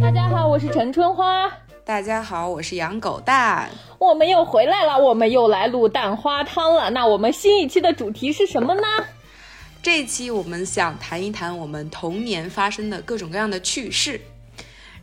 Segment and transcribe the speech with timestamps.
[0.00, 1.50] 大家好，我是陈春花。
[1.84, 3.70] 大家好，我是养狗蛋。
[3.98, 6.90] 我们又回来了，我们又来录蛋花汤了。
[6.90, 8.82] 那我们新一期的主题是什么呢？
[9.82, 14.20] 这一期我们想谈一谈我们童年发生的各种各样的趣事，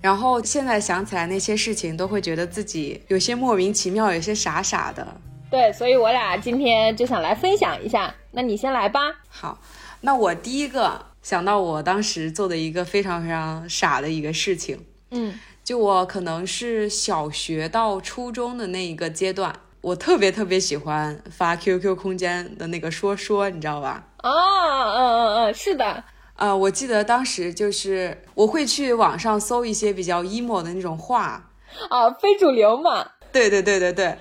[0.02, 5.06] 然后现在想起来那些事情，都会觉得自己有些莫名其妙，有些傻傻的。
[5.50, 8.14] 对，所以我俩今天就想来分享一下。
[8.32, 9.00] 那你先来吧。
[9.30, 9.60] 好，
[10.02, 24.04] 那我第一个想到我当时做的一个非常非常傻的一个事情，嗯，就我可能是小学到初中的那一个阶段，我特别特别喜欢发 QQ 空间的那个说说，你知道吧？
[24.22, 26.04] 哦，嗯嗯嗯，是的，
[26.36, 31.50] 呃，我记得当时就是我会去网上搜一些比较 emo 的那种话，
[31.90, 33.12] 啊，非主流嘛。
[33.32, 34.18] 对对对对对，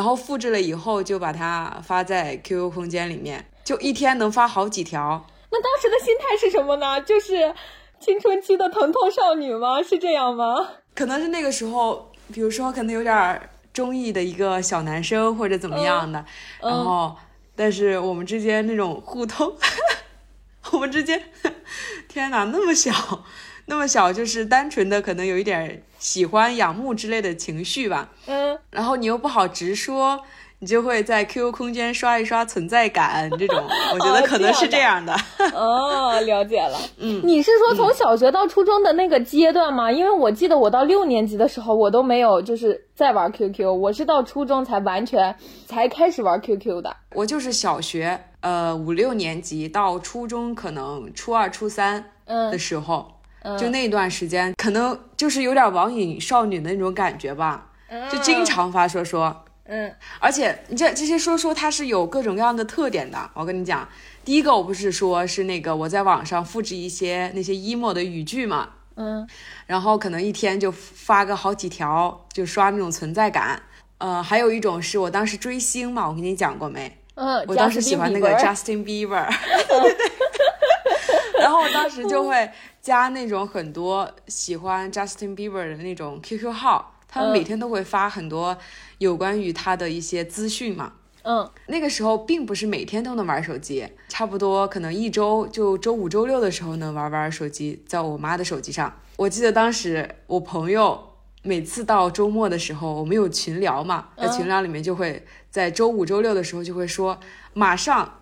[0.00, 5.26] 然后复制了以后就把它发在 QQ 空间里面，就一天能发好几条。
[5.50, 6.98] 那当时的心态是什么呢？
[7.02, 7.54] 就是
[8.00, 9.82] 青春期的疼痛少女吗？
[9.82, 10.66] 是这样吗？
[10.94, 16.24] 可能是那个时候，比如说可能有点中意的一个小男生或者怎么样的，
[16.62, 17.14] 嗯然后
[17.54, 19.54] 但是我们之间那种互动，
[20.72, 21.22] 我们之间，
[22.08, 22.90] 天哪，那么小，
[23.66, 28.08] 那么小，就是单纯的可能有一点喜欢、仰慕之类的情绪吧。
[28.26, 30.18] 嗯，然后你又不好直说，
[30.58, 33.62] 你就会在 QQ 空间刷一刷存在感，这种
[33.94, 35.14] 我觉得可能是这样的。
[35.54, 36.78] 哦，了解了。
[36.98, 39.92] 嗯，你是说从小学到初中的那个阶段吗？
[39.92, 45.34] 因为我记得我到六年级的时候，我都没有就是在玩 QQ，我是到初中才完全
[45.66, 46.96] 才开始玩 QQ 的。
[47.14, 53.14] 我就是小学呃五六年级到初中，可能初二、初三的嗯时候，嗯
[53.58, 57.66] 就那段时间，可能就是有点网瘾少女的那种感觉吧，
[58.10, 59.44] 就经常发说说。
[59.72, 63.30] 嗯而且你这这些说说它是有各种各样的特点的。
[63.34, 63.88] 我跟你讲，
[64.24, 69.24] 第一个我不是说是那个我在网上复制一些那些 emo 的语句嘛，嗯
[69.66, 73.62] 然后可能一天就发个好几条，就刷那种存在感。
[73.98, 76.98] 呃，还有一种是我当时追星嘛，我跟你讲过没？
[77.14, 79.28] 嗯，我当时喜欢那个 Justin Bieber Justin Bieber，
[79.68, 81.38] 对对对。
[81.38, 88.56] 然后我当时就会加那种很多喜欢 Justin Bieber 的那种 QQ 号，他们嗯每天都会发很多
[88.98, 90.92] 有关于他的一些资讯嘛。
[91.22, 98.90] 嗯那个时候并不是每天都能玩手机，差不多可能一周就周五、周六的时候能玩玩手机，在我妈的手机上。
[99.16, 100.98] 我记得当时我朋友
[101.42, 107.20] 每次到周末的时候，我们有群聊嘛，在群聊里面就会在周五、周六的时候就会说，
[107.52, 108.19] 马上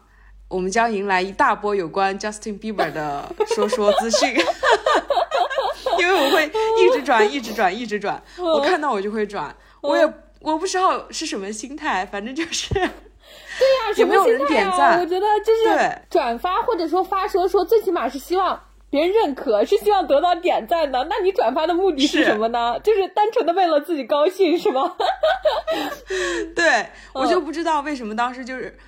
[0.49, 4.35] 我们将迎来一大波有关 Justin Bieber 的说说资讯。
[5.99, 6.47] 因为我会
[6.79, 10.05] 一直转，一直转，一直转，我看到我就会转，我也
[10.41, 12.73] 我不知道是什么心态，反正就是。
[12.73, 12.89] 对呀、
[13.99, 15.99] 有没有人点什么心态啊赞我觉得就是对。
[16.09, 18.61] 转发或者说发说说，最起码是希望。
[18.91, 22.81] 别人认可是希望得到点赞的，那你转发的目的是是什么呢？
[22.83, 24.97] 就是单纯的为了自己高兴是吗？
[26.57, 28.79] 对我就不知道为什么当时就是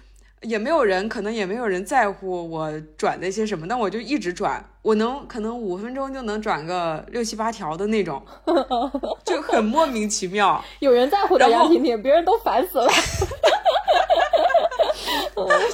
[0.43, 8.25] 也没有人，可能也没有人在乎我转那些什么，但我就一直转，我能可能五分钟就能转个六七八条的那种，
[9.25, 10.65] 就很莫名其妙。
[10.81, 12.91] 有人在乎的杨婷婷，别人都烦死了。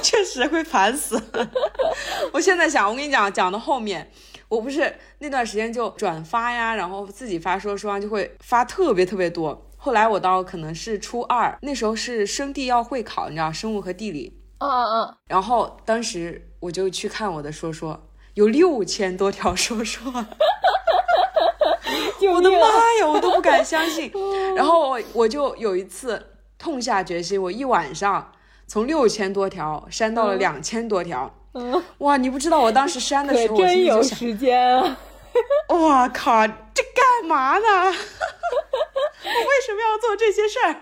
[0.01, 1.21] 确实会烦死。
[2.31, 4.09] 我现在想，我跟你讲，讲到后面，
[4.47, 9.65] 我不是那段时间就转发呀，然后自己发说说啊就会发特别特别多。
[9.75, 20.11] 后来我到可能是初二，那时候是生地要会考，你知道生物和地理，嗯嗯然后当时我就去看我的说说，有六千多条说说，
[22.31, 22.49] 我的！
[22.51, 22.57] 妈
[22.99, 24.11] 呀，我都不敢相信。
[24.55, 28.31] 然后我我就有一次痛下决心，我一晚上
[28.67, 31.33] 从六千多条删到了嗯两千多条。
[31.53, 34.97] 嗯，哇，你不知道我当时删的时候，我心真有里就想，时间啊！
[35.69, 37.65] 哇靠，这干嘛呢？
[39.23, 40.75] 我为什么要做这些事儿？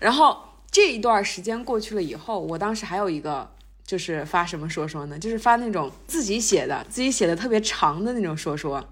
[0.00, 0.36] 然后
[0.76, 3.50] 这一段时间过去了以后，我当时还有一个
[3.86, 5.18] 就是发什么说说呢？
[5.18, 8.86] 就是发那种自己写的、自己写的特别长的那种说说。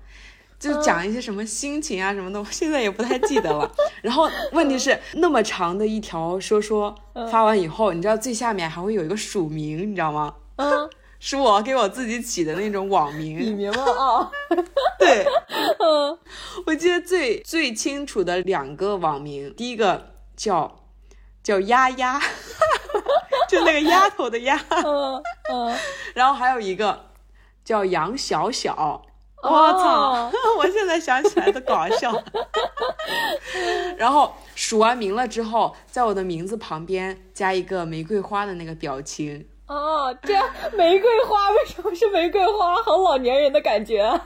[0.58, 3.70] 就讲一些什么心情啊什么的，我现在也不太记得了。
[4.00, 6.94] 然后问题是那么长的一条说说
[7.30, 10.34] 发完以后，你知道最下面还会有一个署名，你知道吗？
[10.56, 10.88] 嗯，
[11.20, 13.54] 是我给我自己起的那种网笔名。
[13.54, 14.30] 名了啊！
[14.98, 15.26] 对，
[15.80, 16.18] 嗯
[16.64, 20.80] 我记得最最清楚的两个网名，第一个叫
[21.44, 22.20] 叫丫丫，
[23.48, 25.76] 就那个丫头的丫，嗯嗯，
[26.14, 27.10] 然后还有一个
[27.64, 29.02] 叫杨小小。
[29.42, 29.72] 我哦
[30.32, 30.32] 操！
[30.56, 32.10] 我现在想起来都搞笑。
[33.98, 39.46] 然后署完名了之后，在我的名字旁边加一个玫瑰花的那个表情。
[39.66, 42.74] 哦，这样玫瑰花为什么是玫瑰花？
[42.82, 44.18] 好老年人的感觉。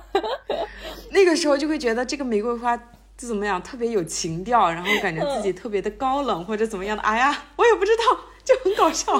[1.11, 2.79] 那个时候就会觉得这个玫瑰花
[3.19, 7.03] 就怎么样，特别有情调，然后感觉自己特别的高冷或者怎么样的。
[7.03, 8.21] 哎呀，我也不知道。
[8.49, 9.13] 就很搞笑。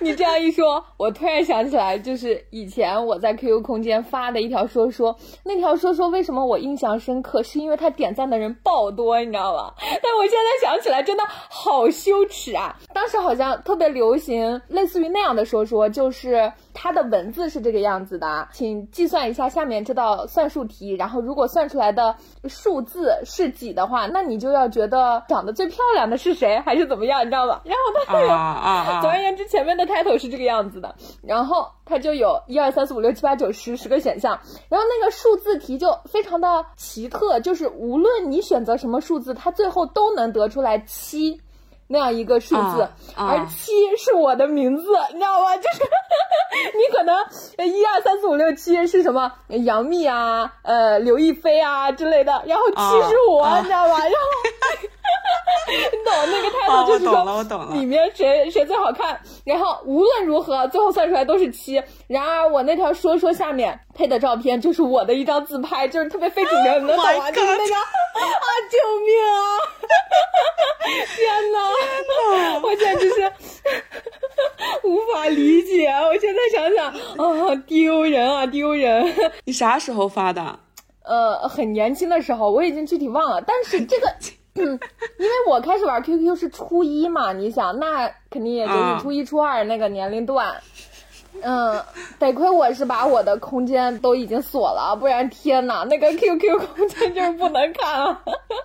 [0.00, 9.72] 你这样一说，我突然想起来，就是以前我在 QQ 空间发的一条说说，那条说说为什么我印象深刻，是因为他点赞的人爆多，你知道吗？
[10.02, 12.76] 但我现在想起来，真的好羞耻啊！
[12.92, 22.16] 当时好像特别流行类似于那样的说说，就是它的文字是这个样子的，请计算一下下面这道算术题，然后如果算出来的
[22.48, 27.60] 数字是几的话，那你就要觉得长得最漂亮的是谁，还是怎么样，你知道吗？
[27.64, 28.71] 然后他啊啊。
[29.00, 34.38] 总而言之，前面的开头是这个样子的，然后它就有一二三四五六七八九十十个选项，
[34.68, 41.40] 然后那个数字题就非常的奇特，就是无论你选择什么数字，它最后都能得出来七
[41.92, 45.54] 那样一个数字，而七是我的名字，你知道吗？
[45.60, 45.80] 就是
[46.74, 47.14] 你可能
[47.68, 52.76] 一二三四五六七是什么杨幂啊，呃刘亦菲啊之类的，然后七
[53.08, 53.98] 是我，你知道吗？
[54.00, 54.16] 然后。
[55.72, 61.82] 你懂那个态度就是说，里面谁谁最好看，然后无论如何最后算出来都是七。
[62.08, 67.30] 然而我那条说说下面配的照片就是我的一张自拍，就是特别非主流，你能懂吗？
[67.30, 67.86] 就是那张啊，
[68.70, 69.38] 救命啊！
[71.16, 71.58] 天哪，
[72.62, 73.32] 我简直是
[74.84, 75.88] 无法理解。
[75.88, 76.86] 我现在想想
[77.46, 79.12] 啊，丢人啊，丢人！
[79.44, 80.58] 你啥时候发的？
[81.04, 84.08] 呃，很年轻的时候，我已经具体忘了，但是这个。
[84.54, 84.78] 嗯，
[85.18, 90.54] 因为我开始玩 QQ 是初一嘛，你想，那肯定也就是初一、初二那个年龄段。
[91.40, 91.82] 嗯，
[92.18, 98.22] 得亏我是把我的空间都已经锁了，不然天哪，那个 QQ 空间就是不能看啊！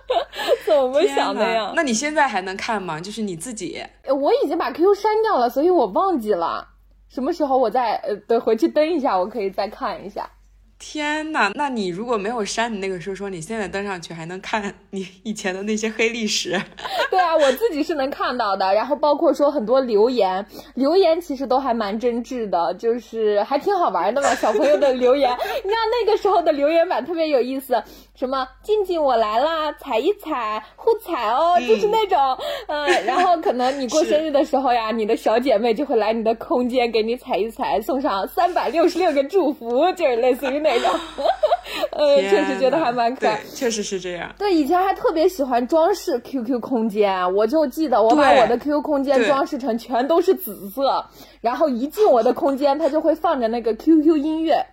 [0.66, 1.72] 怎么想的呀？
[1.74, 3.00] 那你现在还能看吗？
[3.00, 3.82] 就是你自己？
[4.08, 6.68] 我已经把 QQ 删掉了，所以我忘记了
[7.08, 10.30] 什么时候我再呃，得回去登一下，我可以再看一下。
[10.78, 16.50] 天呐，那你如果没有删你那个说说，你现在登上去还能看你以前的那些黑历史？
[17.10, 18.72] 对啊，我自己是能看到的。
[18.72, 20.44] 然后包括说很多留言，
[20.74, 24.32] 留言其实都还蛮真挚的，就是还挺好玩的嘛。
[24.36, 27.82] 小朋友的留言，你知道那个时候的留言板特别有意思，
[28.18, 32.18] 什么静静我来啦，踩一踩，互踩哦，就是那种，
[32.66, 40.68] 嗯， 然后可能你过生日的时候呀，你的小姐妹就会来你的空间给你踩一踩，送上三百六十六个祝福，就是类似于那。
[40.68, 40.90] 那种，
[41.92, 44.30] 呃，确实觉得还蛮可爱，确实是这样。
[44.36, 51.06] 对，以前还特别喜欢装饰 QQ 空间，我就记得我把我的 QQ 空间装饰成全都是紫色，
[51.40, 54.66] 然后一进我的空间，它就会放着那个 QQ 音乐，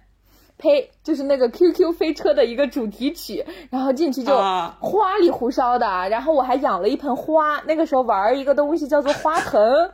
[0.57, 4.35] 呸，就是那个 QQ 飞车的一个主题曲，然后进去就
[4.79, 9.91] 花里胡哨的，然后我还养了一盆花，那个时候玩一个东西叫做花盆。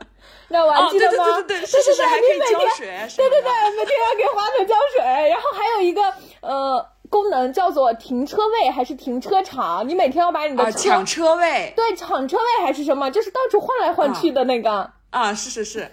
[0.48, 0.88] 知道吧？
[0.90, 1.24] 记得吗？
[1.24, 2.86] 对对对，是是是，还可以浇水。
[3.16, 5.30] 对对对，每天要给花盆浇水。
[5.30, 6.02] 然后还有一个
[6.42, 9.88] 呃功能叫做停车位还是停车场？
[9.88, 11.72] 你每天要把你的车抢车位。
[11.74, 13.10] 对，抢车位还是什么？
[13.10, 14.90] 就是到处换来换去的那个。
[15.10, 15.90] 啊，是是是。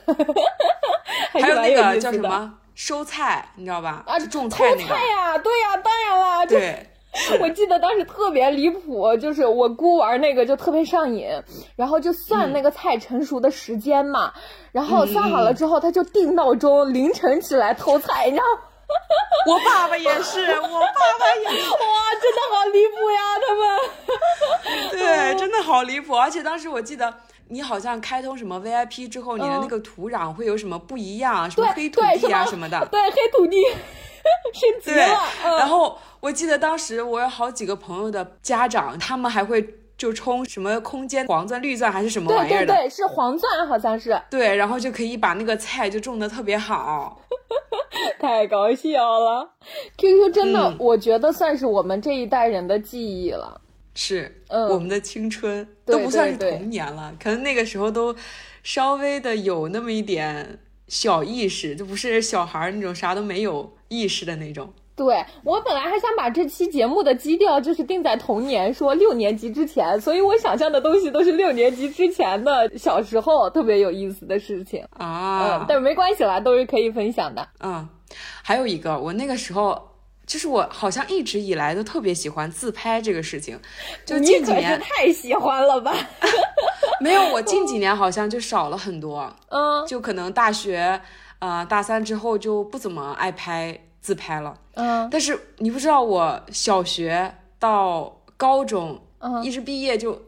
[1.31, 4.03] 还有那个叫什么收菜，你知道吧？
[4.07, 4.87] 啊，种菜那个。
[4.87, 6.85] 菜呀，对呀，当然啦，对。
[7.41, 11.27] 我记得当时特别离谱，就是我姑玩那个就特别上瘾，
[11.75, 14.31] 然后就算那个菜成熟的时间嘛，
[14.71, 18.43] 然后算好了之后，他就定闹钟凌晨起来偷菜，你知道？
[19.45, 21.77] 我爸爸也是，我爸爸也是，哇，
[22.21, 24.89] 真的好离谱呀，他们。
[24.91, 27.13] 对，真的好离谱，而且当时我记得
[27.50, 33.58] 你好像开通什么 VIP 之后，你的那个土壤会有什么不一样，什么黑土地啊什么的，对，黑土地。
[34.53, 35.18] 升级了，
[35.58, 39.65] 然后我记得当时我有好几个朋友的家长，他们还会
[39.98, 42.65] 就充什么空间黄钻、绿钻还是什么玩意儿的？
[42.68, 44.22] 对对对，是黄钻好像是。
[44.29, 47.20] 对，然后就可以把那个菜就种的特别好，
[48.20, 49.50] 太搞笑了。
[49.98, 53.60] QQ 真的，我觉得算是我们这一代人的记忆了，
[54.01, 58.15] 是，嗯，我们的青春都不算是童年了，可能那个时候都
[58.63, 63.74] 稍微的有那么一点小意识，就不是小孩那种啥都没有。
[63.91, 75.58] 意识的那种，对我本来还想把这期节目的基调就是定在童年，说六年级之前，所以我想象的东西都是六年级之前的小时候特别有意思的事情啊。
[75.58, 77.50] 嗯，但没关系啦，都是可以分享的。
[77.62, 77.89] 嗯，
[78.44, 79.88] 还有一个，我那个时候
[80.29, 83.59] 就是我好像一直以来都特别喜欢自拍这个事情，
[84.05, 85.91] 就近几年太喜欢了吧？
[87.01, 89.36] 没有，我近几年好像就少了很多。
[89.50, 91.01] 嗯，就可能大学。
[91.39, 94.53] 啊，大三之后就不怎么爱拍自拍了。
[94.74, 100.21] 嗯，但是你不知道，我小学到高中，嗯，一直毕业就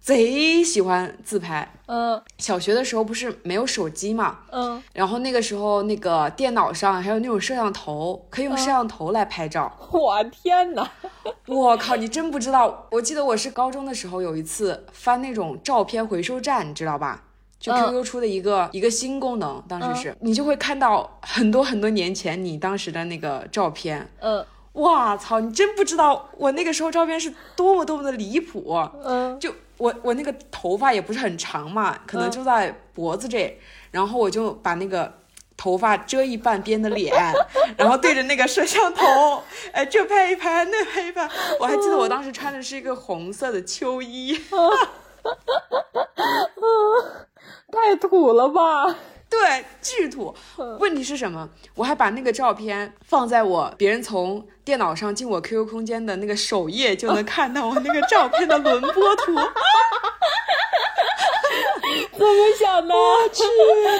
[0.00, 1.72] 贼喜欢自拍。
[1.86, 9.70] 嗯小学的时候不是没有手机嘛，嗯，然后那个时候那个电脑上还有那种摄像头，可以用摄像头来拍照。
[9.92, 10.90] 我天哪！
[11.46, 12.86] 我靠，你真不知道！
[12.92, 17.24] 我记得我是高中的时候有一次翻那种照片回收站，你知道吧？
[17.58, 24.10] 就嗯 QQ 出的一个、一个新功能，当时是、你就会看到很多很多年前你当时的那个照片。
[24.20, 25.40] 嗯哇操！
[25.40, 28.78] 你真不知道我那个时候照片是多么多么的离谱。
[29.04, 33.58] 嗯就我我那个头发也不是很长嘛，可能就在脖子这，
[33.90, 35.10] 然后我就把那个
[35.56, 37.14] 头发遮一半边的脸，
[37.78, 41.26] 然后对着那个摄像头，哎，这拍一拍，那拍一拍。
[41.58, 44.38] 我还记得我当时穿的是一个红色的秋衣，
[47.72, 48.96] 太土了吧！
[49.30, 50.34] 对，巨土。
[50.80, 51.48] 问题是什么？
[51.76, 59.34] 我还把那个照片放在我别人从电脑上进我 QQ 空间的那个首页，就能看到我那个照片的轮播图。
[62.12, 62.94] 怎么想的？
[63.32, 63.42] 去，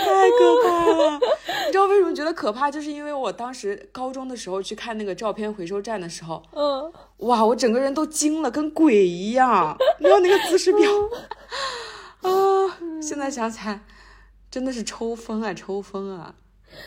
[0.04, 1.18] 太可怕了！
[1.66, 2.70] 你知道为什么觉得可怕？
[2.70, 9.76] 就是因为我当时高中的时候去看那个照片回收站的时候，嗯，哇，我整个人都惊了，跟鬼一样。
[9.98, 10.90] 你知道那个姿势表
[12.22, 12.30] 啊，
[13.00, 13.80] 现在想起来
[14.50, 16.34] 真的是抽风啊，抽风啊！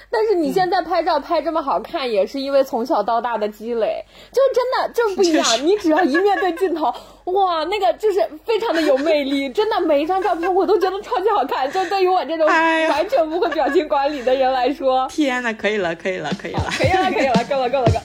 [0.10, 6.94] 但是你现在拍照拍这么好看，也是因为从小到大的积累，就真的就是不一样你只要一面对镜头，
[7.32, 11.72] 哇，那个就是非常的有魅力， 真的每一张照片我都觉得超级好看。
[11.72, 16.66] 就对于我这种完全不会表情管理的人来说，天呐，可以了，可以了，可以了。
[16.78, 18.04] 可以了，可以了，够了，够了，够了。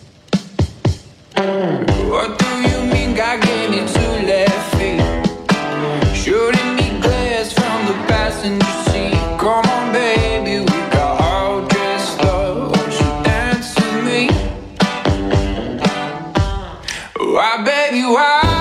[17.39, 18.58] Why, baby, why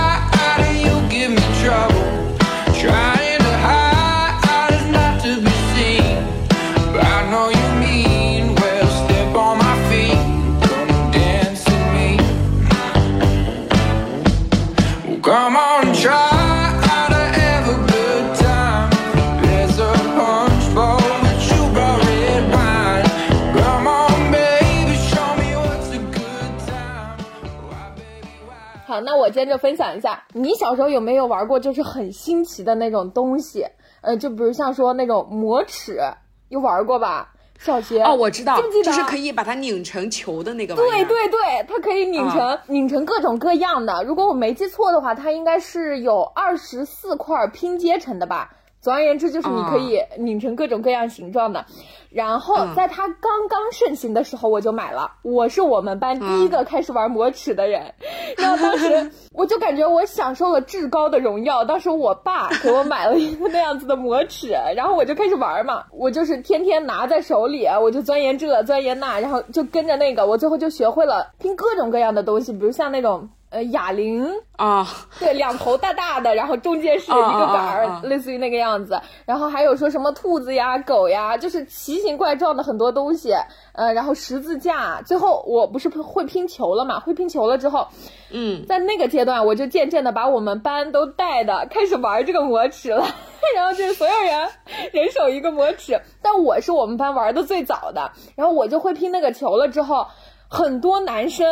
[29.28, 33.66] 我接着分享一下，你小时候有没有玩过就是很新奇的那种东西？
[34.00, 36.00] 呃，就比如像说那种磨尺，
[36.48, 37.34] 有玩过吧？
[37.60, 40.76] 小学哦，我知道记不记，得就是可以把它拧成球的那个。
[40.76, 44.02] 对对对，它可以拧成、啊拧成各种各样的。
[44.06, 48.54] 如果我没记错的话，它应该是有二十四块拼接成的吧。
[48.80, 51.66] 总而言之，就是你可以拧成各种各样形状的。
[52.10, 55.12] 然后嗯在它刚刚盛行的时候，我就买了。
[55.24, 57.94] 我是我们班第一个开始玩魔尺的人。
[58.38, 61.66] 然后当时 我就感觉我享受了至高的荣耀。
[61.66, 65.84] 当时我爸给我买了一个那样子的魔尺，然后我就开始玩嘛。
[65.92, 73.30] 我就是天天拿在手里，我就钻研这钻研那，然后就跟着那个，我最后就学会了拼各种各样的东西，比如像那种。
[73.50, 74.86] 呃，哑铃，啊，
[75.20, 79.00] 对，两头大大的，然后中间是一个杆儿，类似于那个样子。
[79.26, 83.34] 然后还有说什么兔子呀、狗呀，就是奇形怪状的很多东西。
[83.72, 87.00] 呃，然后十字架，最后我不是会拼球了嘛？
[87.00, 87.88] 会拼球了之后，
[88.32, 93.08] 嗯，在那个阶段，我就渐渐的把我们班都带的开始玩这个魔尺了。
[93.56, 94.50] 然后就是所有人
[94.92, 98.12] 人手一个魔尺，但我是我们班玩的最早的。
[98.36, 100.06] 然后我就会拼那个球了之后，
[100.50, 101.48] 很多男生。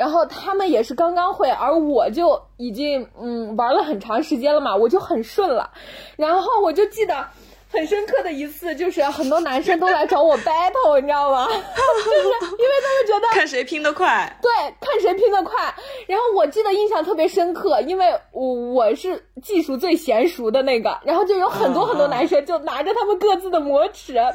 [0.00, 5.68] 然后他们也是刚刚会，而我就已经嗯玩了很长时间了嘛，我就很顺了。
[6.16, 7.26] 然后我就记得
[7.72, 11.46] 很深刻的一次，就是很多男生都来找我 battle，你知道吗？
[11.46, 14.38] 就是因为他们觉得看谁拼得快。
[14.42, 14.50] 对，
[14.80, 15.72] 看谁拼得快。
[16.06, 24.32] 然后我记得印象特别深刻，因为我我是技术最娴熟的那个，然后就有很多很多男生就拿着他们各自的磨尺，然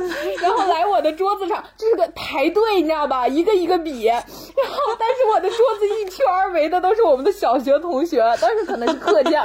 [0.55, 3.27] 后来我的桌子上，就是个排队，你知道吧？
[3.27, 4.05] 一个一个比。
[4.05, 9.41] 然后，但是我的桌子一圈围的都是我们的小学同学，当时可能是课间，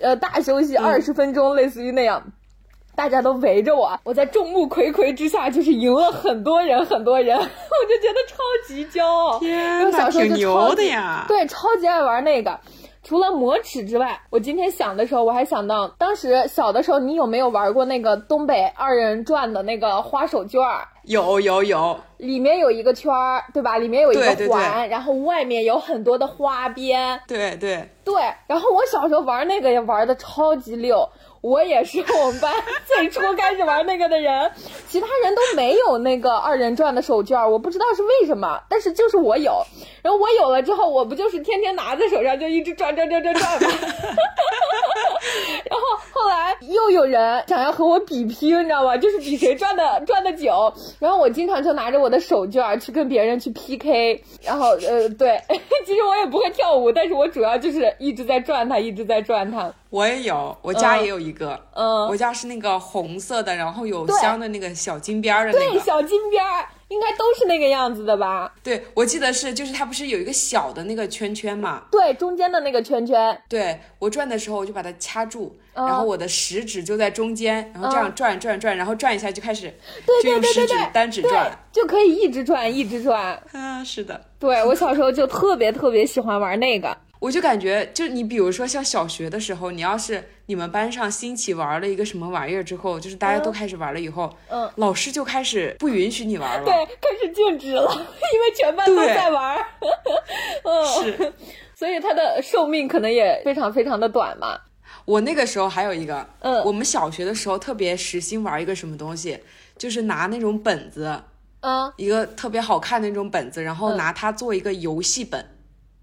[0.00, 2.22] 呃，大休息二十分钟，类似于那样。
[2.94, 9.38] 大家都围着我，我在众目睽睽之下，就是赢了很多人，很多人， 我就觉得超级骄傲。
[9.38, 11.24] 天呐，我小时候就挺牛的呀！
[11.26, 12.60] 对，超级爱玩那个。
[13.04, 20.86] 除了磨尺之外，我今天想的时候，我还想到当时小的时候，你有没有玩过那个东北二人转的那个花手绢儿？
[21.02, 23.76] 有有有，里面有一个圈儿，对吧？
[23.76, 27.20] 里面有一个对对对环，然后外面有很多的花边。
[27.26, 28.14] 对对，对，
[28.46, 31.08] 然后我小时候玩那个也玩的超级溜，
[31.42, 32.50] 我也是 我们班
[32.86, 34.52] 最初开始玩那个的人，
[34.88, 39.62] 其他人都没有那个二人转的手绢，我不知道是为什么，但是就是我有，
[40.02, 43.68] 然后我有了之后，我不就是天天拿在手上就一直转转转转转吗？
[45.64, 48.96] 然后后来又有人想要和我比拼，你知道吗？
[48.96, 50.72] 就是比谁转的转的久。
[50.98, 54.22] 然后我经常就拿着我的手绢去跟别人去 PK。
[54.44, 55.40] 然后呃，对，
[55.86, 59.72] 其实我也不会跳舞，但是我主要就是一直在转它，一直在转它。
[59.92, 65.84] 我也有，我家也有一个，嗯我家是那个红色的，然后有镶的那个小金边儿的那个对，个。
[65.84, 68.50] 小金边儿应该都是那个样子的吧？
[68.62, 71.82] 对，我记得是，就是它不是有一个小的那个圈圈嘛？
[71.90, 73.38] 对，中间的那个圈圈。
[73.50, 79.70] 对我转的时候，我就把它掐住，嗯然后我的食指就在中间，然后这样转转转，然后转一下就开始，
[80.06, 83.38] 对对对，对单指转。，就可以一直转，一直转。
[83.52, 86.96] 啊，是的，对我小时候就特别特别喜欢玩那个。
[87.22, 96.64] 我就感觉，就你比如说像小学的时候，你要是你们班上兴起玩了一个什么玩意儿之后，就是大家都开始玩了以后，嗯老师就开始不允许你玩了。
[96.64, 97.88] 对，开始禁止了，
[98.34, 99.64] 因为全班都在玩儿。
[100.64, 101.32] 嗯，是
[101.76, 104.58] 所以它的寿命可能也非常非常的短嘛。
[105.04, 109.38] 我那个时候还有一个，嗯我们小学的时候特别时兴玩一个什么东西，
[109.78, 111.22] 就是拿那种本子，
[111.60, 115.46] 嗯，一个特别好看的那种本子，然后嗯拿它做一个游戏本。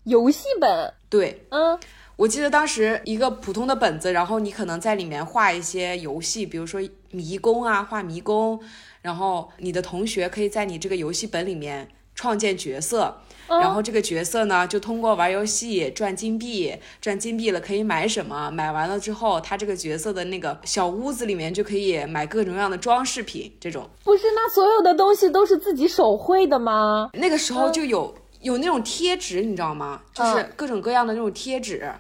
[0.06, 0.94] 游戏本。
[1.10, 1.78] 对，嗯
[2.16, 8.60] 我记得当时一个普通的本子，然后你可能在里面画一些游戏，比如说迷宫啊，画迷宫，
[9.02, 13.22] 然后你的同学可以在你这个游戏本里面创建角色。
[13.48, 18.52] 然后这个角色呢，就通过玩游戏赚金币，赚金币了可以买什么？
[18.52, 23.52] 买完了之后，他这个角色的那个小屋子里面就可以买各种各样的装饰品。
[23.60, 27.10] 这种不是，那所有的东西都是自己手绘的吗？
[27.14, 30.02] 那个时候就有、有那种贴纸，你知道吗？
[30.14, 31.92] 就是嗯各种各样的那种贴纸。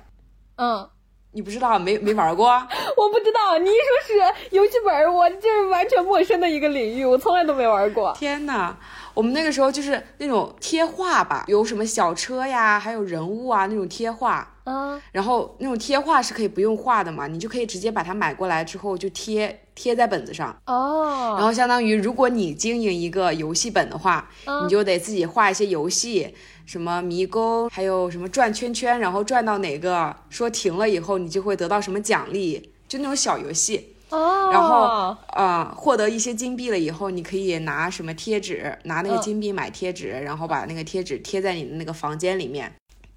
[0.57, 0.87] 嗯，
[1.31, 2.49] 你不知道没没玩过？
[2.97, 3.57] 我不知道。
[3.57, 8.13] 你一说是游戏本儿，我就是完全陌生的一个领域，我从来都没玩过。
[8.17, 8.75] 天呐，
[9.13, 14.55] 我们那个时候就是那种贴画吧，有什么小车呀，还有人物啊那种贴画。
[14.65, 20.53] 嗯然后那种贴画是可以不用画的嘛，你就可以直接把它买过来之后就贴贴在本子上。
[20.65, 24.65] 哦，然后相当于如果你经营一个游戏本的话，嗯。
[24.65, 33.95] 你就得自己画一些游戏，什么迷宫，还有什么转圈圈，然后转到哪个说停了以后，你就会得到什么奖励，就那种小游戏。
[34.09, 39.21] 哦，然后呃，获得一些金币了以后，你可以拿什么贴纸，拿那个嗯。
[39.21, 42.69] 金币买贴纸，然后把那个贴纸贴在你的那个房间里面，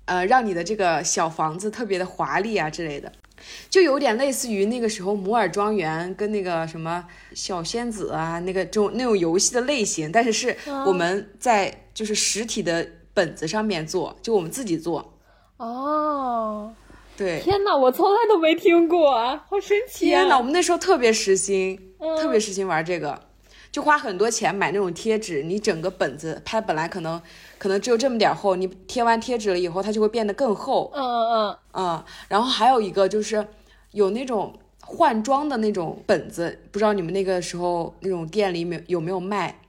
[0.05, 3.11] 呃，让你的这个小房子特别的华丽啊之类的，
[3.71, 15.15] 就有点类似于那个时候摩尔庄园跟那个什么小仙子啊那个这种那种游戏的类型，但是是我们在就是实体的本子上面做，就我们自己做，
[15.59, 16.73] 哦，
[17.17, 17.41] 对。
[17.41, 19.13] 天哪，我从来都没听过，
[19.49, 20.21] 好神奇、啊！
[20.21, 23.21] 天哪，我们那时候特别实心，嗯特别实心玩这个，
[23.71, 25.43] 就花很多钱买那种贴纸。
[25.43, 27.21] 你整个本子拍本来可能
[27.63, 30.91] 可能只有这么点儿厚，你贴完贴纸了以后，它就会变得更厚。
[30.93, 33.47] 嗯嗯嗯，然后还有一个就是
[33.93, 39.61] 有那种换装的那种本子，不知道你们那个时候那种店里面有没有卖？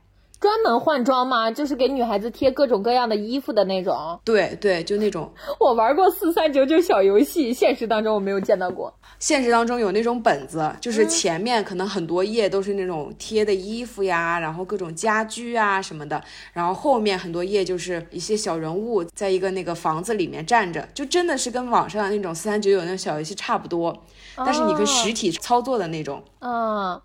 [0.44, 1.50] 专门换装吗？
[1.50, 4.20] 就是给女孩子贴各种各样的衣服的那种。
[4.26, 8.94] 对对，就那种我玩过四三九九小游戏，现实当中我没有见到过。
[9.20, 23.98] 现实当中有那种本子，就是前面可能很多页都是那种贴的衣服呀，然后各种家居啊什么的，然后后面很多页就是一些小人物在一个那个房子里面站着，就真的是跟网上的那种四三九九那种小游戏差不多，
[24.36, 26.22] 但是你可以实体操作的那种。
[26.40, 27.02] 嗯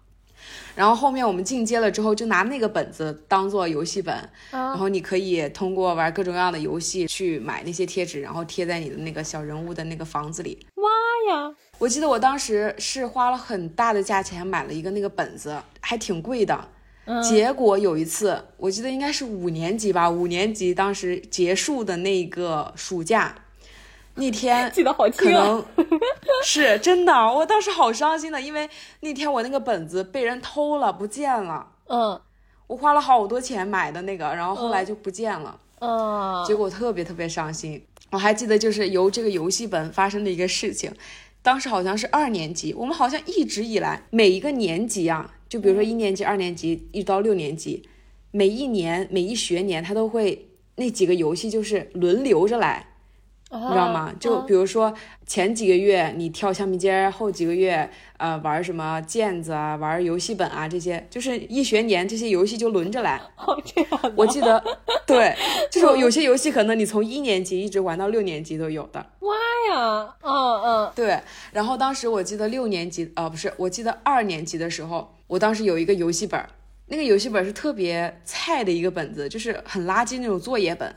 [0.78, 4.14] 然后后面我们进阶了之后，就拿那个本子当做游戏本，
[4.52, 10.56] 然嗯后你可以通过玩各种各样的游戏去买那些贴纸，然后贴在你的那个小人物的那个房子里。
[10.76, 10.84] 妈
[11.34, 11.52] 呀！
[11.78, 16.68] 我记得我当时是花了很大的价钱买了一个那个本子，还挺贵的。
[17.06, 23.34] 嗯结果有一次，我记得应该是五年级吧，五年级当时结束的那个暑假，
[24.18, 25.44] 那天 记得好可清啊！
[25.44, 25.64] 能
[26.44, 28.68] 是真的，我当时好伤心的，因为
[29.00, 31.66] 那天我那个本子被人偷了，不见了。
[31.88, 32.20] 嗯
[32.66, 37.82] 我花了好多钱买的那个，然后后来就不见了，嗯，结果特别特别伤心。
[38.10, 40.92] 我还记得就是由这个游戏本发生的一个事情，
[41.40, 47.88] 当时好像是二年级，我们好像一直以来每一个年级啊，就比如说一年级、二年级一直到六年级，
[48.32, 52.87] 每一年每一学年他都会那几个游戏就是轮流着来，
[53.50, 54.12] 你你知道吗？
[54.20, 54.92] 就比如说
[55.26, 63.18] 前几个月你跳橡皮筋儿，后几个月呃玩什么毽子啊，玩游戏本啊这些，就是一学年这些游戏就轮着来。
[63.36, 64.62] 哦这样，我记得，
[65.06, 65.34] 对，
[65.70, 69.04] 就是有些游戏可能你从一年级一直玩到六年级都有的。
[69.20, 69.34] 哇
[69.74, 70.14] 呀！
[70.22, 71.18] 嗯嗯对，
[71.52, 76.48] 然后当时我记得六年级，呃，不是，我记得二年级的时候，我当时有一个游戏本儿，
[76.88, 80.94] 那个游戏本儿是特别菜的一个本子，就是很垃圾那种作业本。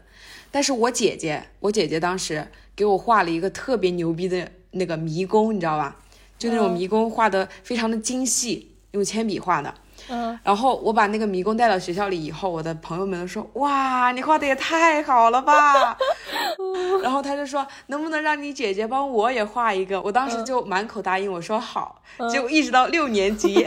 [0.52, 5.96] 但是我姐姐，我姐姐当时给我画了一个特别牛逼的那个迷宫，你知道吧？
[6.38, 9.74] 就那种嗯迷宫画的非常的精细，用铅笔画的。
[10.10, 15.96] 嗯，然后我把那个迷宫带到学校里以后，我的朋友们都说：“哇，你画的也太好了吧！
[17.04, 22.02] ”然后他就说：“能不能让你姐姐帮我也画一个？”我当时就满口答应，我说好。
[22.32, 23.64] 结果一直到六年级，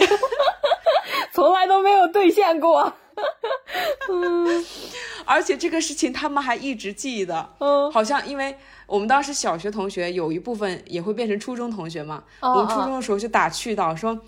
[1.32, 2.92] 从来都没有兑现过。
[5.24, 7.48] 而且这个事情他们还一直记得。
[7.58, 14.18] 嗯好像因为我们当时小学同学有一部分也会变成初中同学嘛，哦我们初中的时候就打趣到说。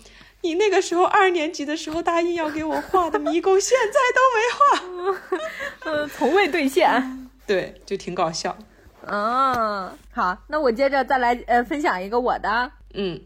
[0.41, 4.39] 你那个时候二年级的时候答应要给我画的迷宫，现在都没
[5.25, 5.39] 画，
[5.91, 7.17] 嗯，从未兑现。
[7.47, 8.55] 对，就挺搞笑。
[9.07, 12.71] 嗯，好，那我接着再来呃分享一个我的。
[12.93, 13.19] 嗯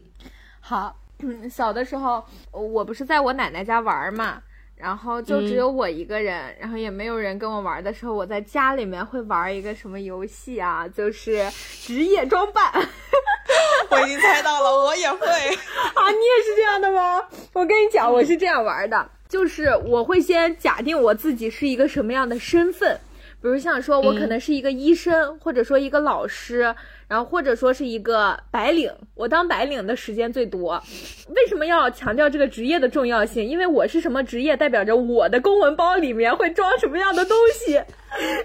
[0.60, 4.42] 好，嗯，小的时候我不是在我奶奶家玩儿嘛，
[4.82, 10.88] 然后就只有我一个人，然后也没有人跟我玩儿的时候，我在家里面会玩一个什么游戏啊？
[10.88, 11.48] 就是
[11.80, 12.72] 职业装扮。
[13.90, 15.26] 我已经猜到了，我也会。
[15.28, 17.22] 啊，你也是这样的吗？
[17.52, 22.98] 我跟你讲，我是这样玩的，就是我会先假定我自己是一个什么样的身份，
[23.40, 26.74] 比如像说我可能是一个医生，或者说一个老师，
[27.12, 28.90] 然后或者说是一个白领。
[29.12, 30.82] 我当白领的时间最多。
[31.28, 33.44] 为什么要强调这个职业的重要性？
[33.44, 37.74] 因为我是什么职业，代表着我的公文包里面会装什么样的东西。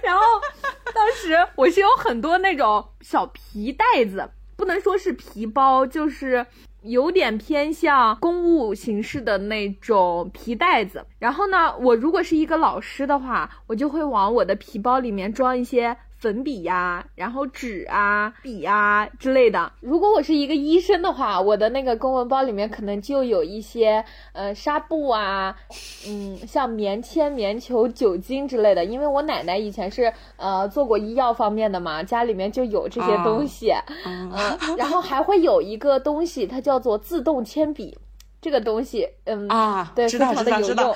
[0.03, 0.21] 然后
[0.93, 6.45] 当时我是有很多那种小皮袋子，不能说是皮包，就是
[6.81, 11.05] 有点偏向公务形式的那种皮袋子。
[11.19, 15.95] 然后呢，我如果是一个老师的话，我就会往我的皮包里面装一些。
[16.17, 19.71] 粉笔呀、然后纸啊、笔啊之类的。
[19.79, 24.03] 如果我是一个医生的话，我的那个公文包里面可能就有一些
[24.33, 25.55] 呃纱布啊，
[26.07, 28.83] 嗯，像棉签、棉球、酒精之类的。
[28.83, 33.71] 因为我奶奶以前是呃做过医药方面的嘛，家里面就有这些东西。
[34.05, 37.97] 嗯嗯，然后还会有一个东西，它叫做自动铅笔。
[38.39, 40.95] 这个东西，嗯，啊，对，非常的有用。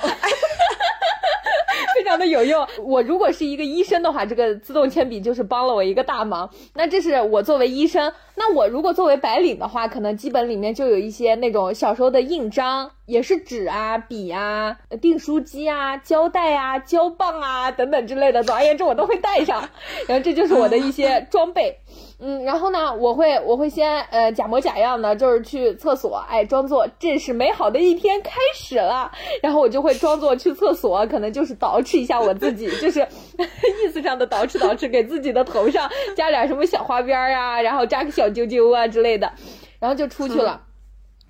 [2.02, 2.66] 非常的有用。
[2.84, 6.50] 我如果是一个医生的话，这个自动铅笔就是帮了我一个大忙。
[6.74, 18.42] 那这是我作为医生，那我如果作为白领的话，可能基本里面就有一些那种小时候的印章，也是纸啊、笔啊、订书机啊、胶带啊、胶棒啊等等之类的。
[18.42, 19.68] 总而言之，我都会带上。
[20.08, 21.78] 然后这就是我的一些装备。
[22.24, 29.10] 嗯，然后呢，我会我会先呃假模假样的，就是去厕所，哎，装作这是美好的一天开始了，
[29.42, 33.00] 然后我就会装作去厕所，可能就是捯饬一下我自己，就是
[33.82, 39.32] 意思上的捯饬捯饬，给自己的头上加点什么小花边儿啊，然后扎个小揪揪啊之类的，
[39.80, 40.62] 然后就出去了。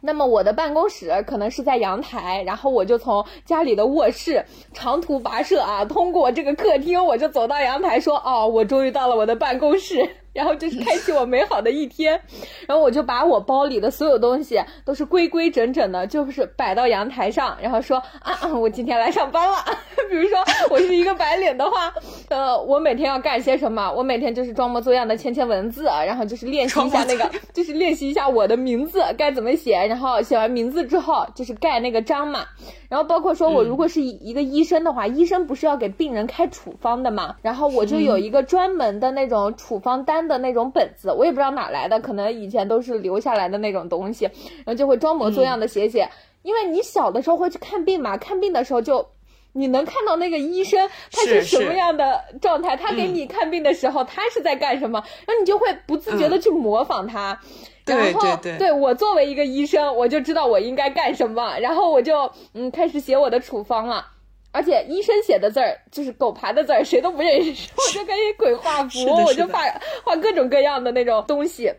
[0.05, 12.21] 那么我的办公室可能是在阳台，然后我就从家里的卧室长途跋涉啊，通过这个客厅，我就走到阳台，说哦，我终于到了我的办公室，然后就是开启我美好的一天。
[12.67, 19.59] 然后我就把我包里的所有东西都是规规整整的，就是摆到阳台上，然后说啊，啊我今天来上班了。
[20.11, 20.39] 比如说
[20.71, 21.93] 我是一个白领的话，
[22.29, 23.91] 呃，我每天要干些什么？
[23.93, 32.45] 我每天就是装模作样的签签文字，然后就是练习一下那个，就是练习一下我的名字该怎么写，然后写完名字之后就是盖那个章嘛。
[32.89, 37.37] 然后包括说我如果是一一个医生的话，医生不是要给病人开处方的嘛？
[37.41, 46.09] 然后我就有一个专门的那种处方单的那种本子，我也不知道哪来的，可能以前都是留下来的那种东西，然后就会装模作样的写写。
[46.43, 49.07] 因为你小的时候会去看病嘛，看病的时候就。
[49.55, 57.39] 你能看到那个医生他是什么样的状态，他给你看病的时候，他是在干什么，然后你就会不自觉的去模仿他。
[57.85, 64.07] 对然后对对我作为一个医生，我就知道我应该干什么，然后我就嗯开始写我的处方了。
[64.53, 69.61] 而且医生写的字儿就是狗爬的字儿，谁都不认识，我就可以鬼画符，我就画
[70.05, 71.73] 画各种各样的那种东西。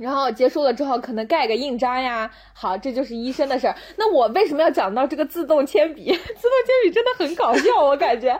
[0.00, 2.30] 然后结束了之后，可能盖个印章呀。
[2.54, 3.76] 好，这就是医生的事儿。
[3.96, 6.04] 那我为什么要讲到这个自动铅笔？
[6.10, 8.32] 自动铅笔真的很搞笑，我感觉。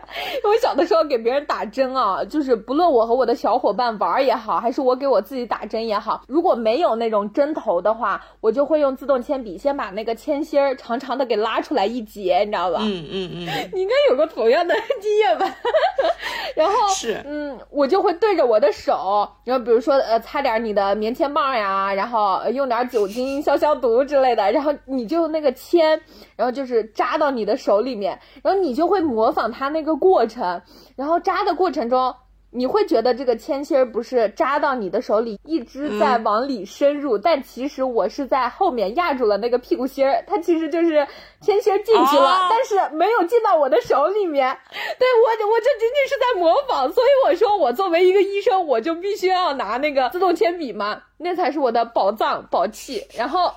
[0.43, 12.79] 我小的时候给别人打针啊，就是不论我和我的小伙伴玩儿也好，还是我给我自己打针也好，如果没有那种针头的话，我就会用自动铅笔先把那个铅芯儿长长的给拉出来一截，你知道吧？
[12.81, 15.45] 嗯嗯嗯，你应该有过同样的 经验吧？
[16.55, 26.01] 然后是嗯，我就会对着我的手，然后比如说呃，擦点你的棉签棒呀，然后用点酒精消消毒之类的，然后你就那个签，
[26.35, 30.61] 然后就是扎到你的手里面，然后你就会模仿它那个过程，
[30.95, 32.15] 然后扎的过程中。
[32.53, 41.07] 你会觉得这个铅芯儿不是扎到你的手里，一直在往里深入，但其实我是在后面压住了那个屁股芯儿，它其实就是
[41.39, 44.57] 铅芯儿进去了，哦但是没有进到我的手里面。
[44.99, 53.07] 对我，我这仅仅是在模仿，所以我说我作为一个医生，我就必须要拿那个自动铅笔嘛，那才是我的宝藏宝器。
[53.17, 53.53] 然后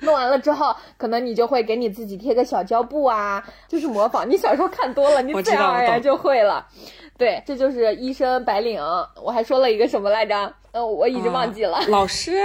[0.00, 4.28] 弄完了之后，可能你就会给你自己贴个小胶布啊，就是模仿。
[4.30, 6.66] 你小时候看多了，你自然而然就会了。
[7.16, 8.82] 对，这就是医生白领。
[9.22, 10.52] 我还说了一个什么来着？
[10.72, 11.76] 呃，我已经忘记了。
[11.76, 12.36] 啊老师，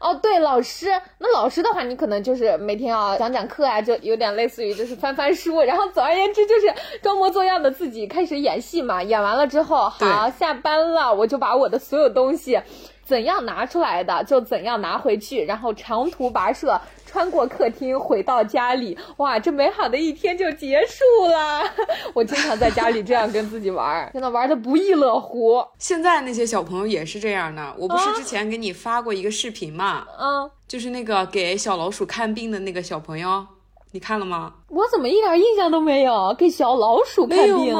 [0.00, 9.02] 哦，对，老师，那老师的话，你可能就是每天要讲讲课啊，就有点类似于就是翻翻书，然后总而言之就是装模作样的自己开始演戏嘛。
[9.02, 12.58] 演完了之后，好下班了，我就把我的所有东西
[13.04, 16.80] 怎样拿出来的就怎样拿回去，然后长途跋涉。
[17.08, 21.62] 穿过客厅回到家里，哇，这美好的一天就结束了。
[22.12, 25.64] 我经常在家里这样跟自己玩儿，真的玩的不亦乐乎。
[25.78, 27.74] 现在那些小朋友也是这样的。
[27.78, 33.46] 我不是啊之前给你发过一个视频嘛，嗯，就是那个给小老鼠看病的那个小朋友，
[33.92, 34.52] 你看了吗？
[34.68, 36.34] 我怎么一点印象都没有？
[36.38, 37.74] 给小老鼠看病？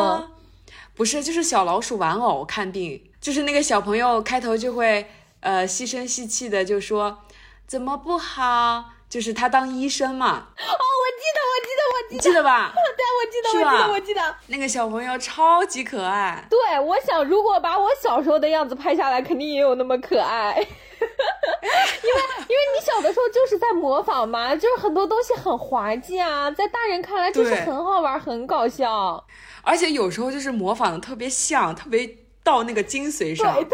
[0.96, 5.06] 不是，就是小老鼠玩偶看病，就是那个小朋友开头就会
[5.40, 7.18] 呃细声细气的就说
[7.66, 12.72] 怎么不好，就是他当医生嘛，哦，我记得，我记得，我记得，你记得吧？
[12.76, 14.36] 对，我记得，我记得，我记得。
[14.48, 20.54] 那个小朋友超级可爱，对，我想如果把我小时候的样子拍下来，肯定也有那么可爱。
[21.00, 29.24] 因为因为你小的时候就是在模仿嘛，就是很多东西很滑稽啊，在大人看来就是很好玩、很搞笑。
[29.62, 32.06] 而且有时候就是模仿的特别像，特别
[32.48, 33.64] 到那个精髓上对。
[33.64, 33.72] 对，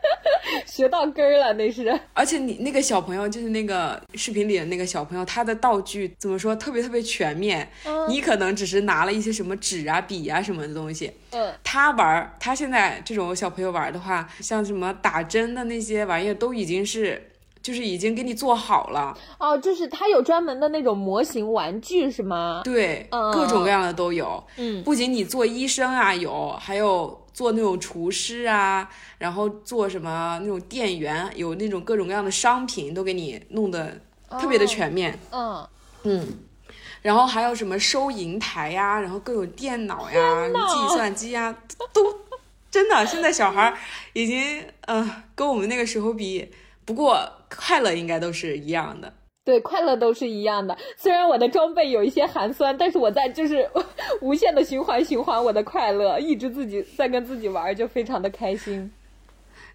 [0.64, 2.00] 学到根儿了，那是。
[2.14, 7.70] 而且你那个小朋友，就是那个视频里的那个小朋友，他的道具怎么说，特别特别全面。
[7.84, 17.29] 嗯你可能只是拿了一些什么纸啊、笔啊什么的东西，嗯，他玩儿，他现在这种小朋友玩的话，像什么打针的那些玩意儿，都已经是
[17.62, 22.62] 就是已经给你做好了，哦，就是它有专门的那种模型玩具是吗？
[22.64, 23.30] 对，嗯。
[23.32, 24.42] 各种各样的都有。
[24.56, 34.00] 嗯，不仅你做医生啊有，还有做那种厨师啊，然后做什么那种店员，有那种各种各样的商品都给你弄得
[34.38, 35.18] 特别的全面。
[35.30, 35.68] 嗯，
[36.04, 36.26] 嗯，
[37.02, 41.54] 然后还有什么收银台呀、然后各种电脑呀、计算机呀，
[41.92, 42.20] 都
[42.70, 43.76] 真的，现在小孩儿
[44.14, 46.50] 已经呃跟我们那个时候比，
[46.84, 49.12] 不过快乐应该都是一样的。
[49.42, 50.76] 对，快乐都是一样的。
[50.96, 53.68] 虽然我的装备有一些寒酸，但是我在就是
[54.20, 58.92] 无限的循环循环我的快乐，一直自己在跟自己玩，就非常的开心。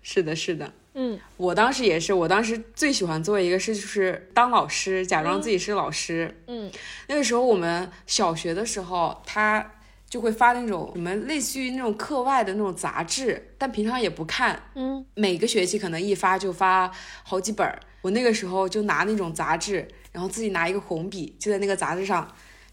[0.01, 0.71] 是的，是的。
[0.97, 6.33] 嗯我当时也是，我当时最喜欢做一个事就是当老师，假装自己是老师。
[6.47, 6.71] 嗯
[7.07, 9.71] 那个时候我们小学的时候，他
[10.15, 14.58] 就会发那种什么类似于那种课外的那种杂志，但平常也不看。
[14.73, 16.89] 嗯，每个学期可能一发就发
[17.21, 17.78] 好几本儿。
[18.01, 22.25] 我那个时候就拿那种杂志，然后自己拿一个红笔，就在那个杂志上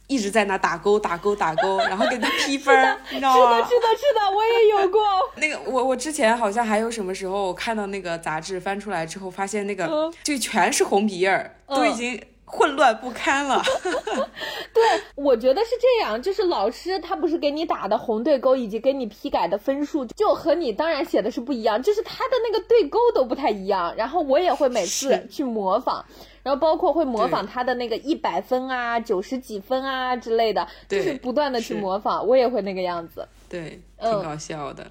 [0.06, 3.56] 一直在那打勾打勾打勾，然后给他批分儿，你知道吗？
[3.56, 5.00] 是的，是的，是的，我也有过。
[5.34, 13.62] 那个我我之前好像还有什么时候我看到那个杂志翻出来之后，发现那个嗯就全是红笔印儿，都已经混乱不堪了。
[14.74, 14.82] 对
[15.14, 23.94] 我觉得是这样，就是老师他不是给你打的红对勾，以及给你批改的分数，就和你当然写的是不一样，就是他的那个对勾都不太一样。
[23.96, 26.04] 然后我也会每次去模仿，
[26.42, 33.26] 然后包括会模仿他的那个一百分啊、九十几分啊之类的，就是不断的去模仿，我也会那个样子。
[33.48, 34.86] 对，嗯挺搞笑的。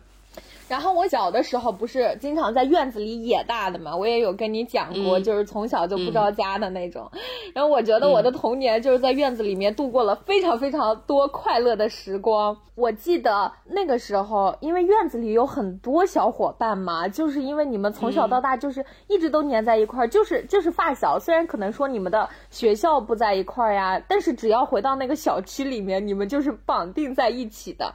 [0.71, 7.11] 然后我小的时候不是经常在院子里野大的嘛，我也有跟你讲过，嗯就是从小就不着家的那种。
[7.53, 12.57] 然后我觉得我的童年就是在院子里面度过了非常非常多快乐的时光。
[12.75, 21.19] 我记得那个时候，因为院子里有很多小伙伴嘛，就是因为你们从小到大就是一直都粘在一块儿，就是就是发小。
[21.19, 27.93] 虽然可能说你们的学校不在一块儿呀，但是只要回到那个小区里面，你们就是绑定在一起的。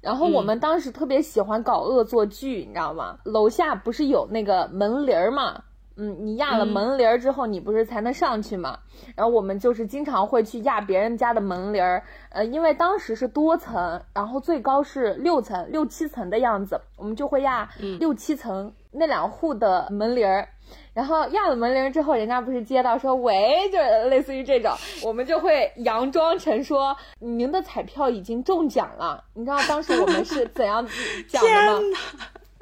[0.00, 3.18] 然后我们当时特别喜欢搞恶作剧，你知道吗？
[3.24, 5.64] 楼下不是有那个门铃儿嘛？
[5.98, 8.78] 嗯，你压了嗯门铃儿之后，你不是才能上去嘛？
[9.16, 20.48] 然后我们就是经常会去压别人家的门铃儿，呃，因为当时是多层，然后最高是六层、六七层的样子，我们就会压六七层那两户的门铃儿。
[20.92, 24.70] 然后压了门铃之后，人家不是接到说喂，就是类似于这种，
[25.02, 29.24] 我们就会佯装成说您的彩票已经中奖了。
[29.34, 30.86] 你知道当时我们是怎样
[31.26, 31.98] 讲的吗？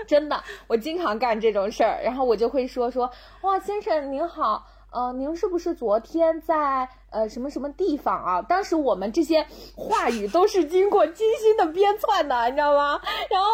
[0.06, 3.10] 真的，我经常干这种事儿，然后我就会说说
[3.42, 8.42] 哇，先生您好，呃，您是不是昨天在呃什么什么地方啊？
[8.42, 13.00] 当时我们这些话语都是经过精心的编撰的，你知道吗？
[13.30, 13.48] 然后，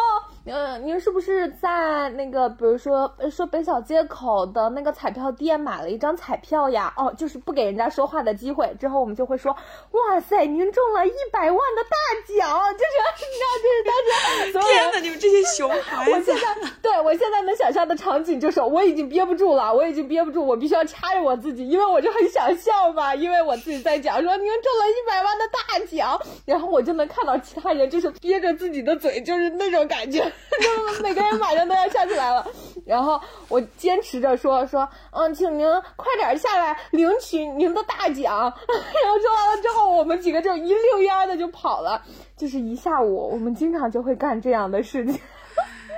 [0.46, 6.92] 嗯、呃，您是不是在那个比如说呃说北小街口的那个彩票店买了一张彩票呀？
[6.96, 8.74] 哦，就是不给人家说话的机会。
[8.80, 11.96] 之后我们就会说，哇塞，您中了一百万的大
[12.36, 16.10] 奖，就是 你知道，就是当时 所天哪，你们这些熊孩子！
[16.10, 32.46] 我现在对我现在能想象的场景就是，我已经憋不住了，我已经憋不住，我必须要掐着我自己，因为我就很想笑嘛，因为我自己在讲说您中了一百万的大奖，然后我就能看到其他人就是憋着自己的嘴，就是那种感觉，就 每个人马上都要笑起来了。
[32.84, 38.34] 然后我坚持着说说，嗯，请您快点下来领取您的大奖。
[38.34, 42.02] 然后说完了之后，我们几个就一溜烟的就跑了。
[42.36, 45.20] 就是一下午，我们经常就会干这样的事情。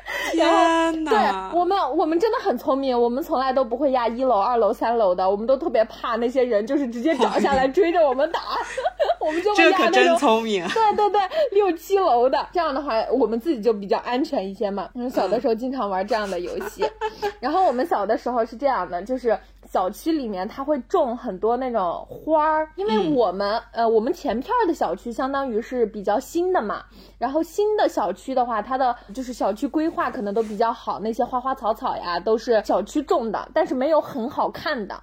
[0.33, 1.15] 天对！
[1.53, 8.41] 我们，我们真的很聪明，我们从来都不会压一楼、二楼、三楼的，我们都特别怕那些人，就是直接找下来追着我们打，
[9.21, 10.19] 我们就会这可真压那种。
[10.19, 10.67] 聪明。
[10.69, 11.21] 对对对，
[11.53, 14.89] 六七楼的，这样的话我们自己就比较安全一些嘛。
[14.95, 16.85] 嗯，小的时候经常玩这样的游戏，
[17.41, 19.39] 然后我们小的时候是这样的，就是
[19.75, 26.85] 小区里面它会种很多那种花儿，因为嗯我们、呃我们前片儿的小区相当于是比较新的嘛，
[27.19, 34.95] 然后新的小区的话，它的就是小区规划可能都比较好，那些花花草草呀都是小区种的，但是没有很好看的。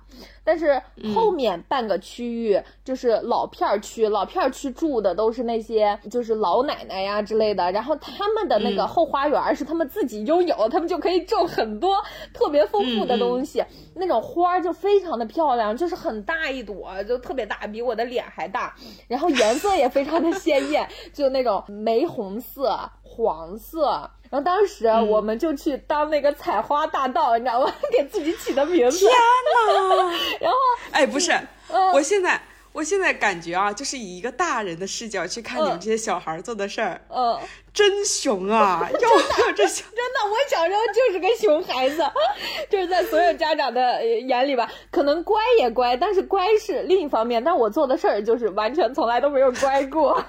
[0.44, 0.82] 但是
[1.16, 11.96] 后面半个区域就是老片儿区，老片儿区住的都是那些就是老奶奶呀之类的，然后他们的那个后花园是他们自己拥有，他们就可以种很多
[12.34, 13.64] 特别丰富的东西，
[13.96, 18.76] 那种花儿就非常的漂亮，就是很大一朵，就特别大，比我的脸还大，
[19.08, 22.78] 然后颜色也非常的鲜艳，就那种玫红色、
[23.22, 24.10] 黄色。
[24.30, 27.74] 然后当时我们就去当那个采花大盗， 你知道吗？
[27.92, 29.00] 给自己起的名字。
[29.00, 30.12] 天哪！
[30.40, 30.58] 然后
[30.92, 31.32] 哎，不是，
[31.70, 32.42] 嗯我现在
[32.74, 37.38] 我现在感觉啊，就是以一个大人的视角去看你们嗯这些小孩做的事儿，嗯，
[37.74, 38.90] 真熊啊！
[38.90, 42.02] 要我有这小，真的，我小时候就是个熊孩子，
[42.70, 50.24] 就是在所有家长的呃眼里吧，可能乖也乖，但是乖是另一方面，但我做的事儿就是完全从来都没有乖过。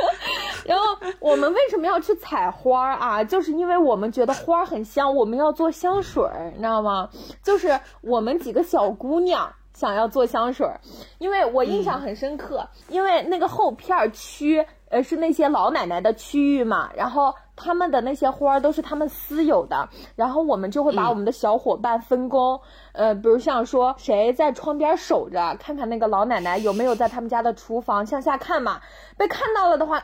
[0.66, 0.84] 然后
[1.20, 3.24] 我们为什么要去采花儿啊？
[3.24, 7.08] 就是因为我们觉得花儿很香，我们要做香水儿，你知道吗？
[7.42, 9.50] 就是我们几个小姑娘。
[9.76, 10.80] 想要做香水儿，
[11.18, 22.58] 因为我印象很深刻，因为那个后片儿区，呃，是那些老奶奶的区域嘛，然后他们的那些花儿都是他们私有的，然后我们就会把我们的小伙伴分工，
[22.92, 28.80] 呃，比如像说谁在窗边守着，看看那个老奶奶有没有在他们家的厨房向下看嘛，
[29.18, 30.02] 被看到了的话，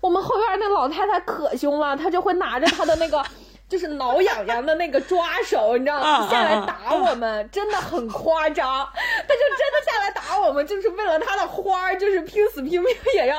[0.00, 3.24] 我们后院那老太太可凶了，她就会拿着她的那个。
[3.68, 6.26] 就是挠痒痒的那个抓手，你知道吗？
[6.26, 8.88] 嗯下来打我们，真的很夸张。
[8.94, 13.36] 他就真的下来打我们，就是为了他的花儿，就是拼死拼命也要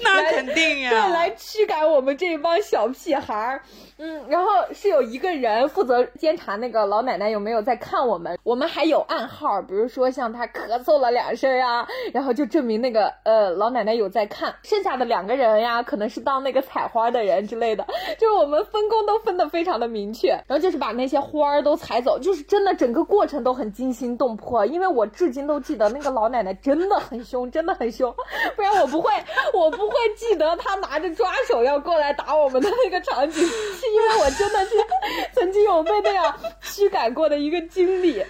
[0.00, 0.90] 那来肯定呀。
[0.90, 3.62] 对，来驱赶我们这一帮小屁孩儿。
[4.02, 14.54] 嗯，然后是有一个人负责监察那个老奶奶有没有在看我们，我们还有暗号，比如说像她咳嗽了两声啊，然后就证明那个呃 老奶奶有在看。
[14.62, 17.84] 剩下的两个人呀，可能是当那个采花的人之类的，
[18.18, 20.30] 就是我们分工都分得非常的明确。
[20.46, 28.10] 然后就是把那些花儿都采走，就是真的整个过程都很惊心动魄，因为我至今都记得那个老奶奶真的很凶，真的很凶，
[28.56, 29.12] 不然我不会，
[29.52, 33.46] 我不会记得她拿着抓手要过来打我们的那个场景，
[33.94, 34.74] 因为我真的是
[35.34, 38.24] 曾经有被那样驱赶过的一个经历。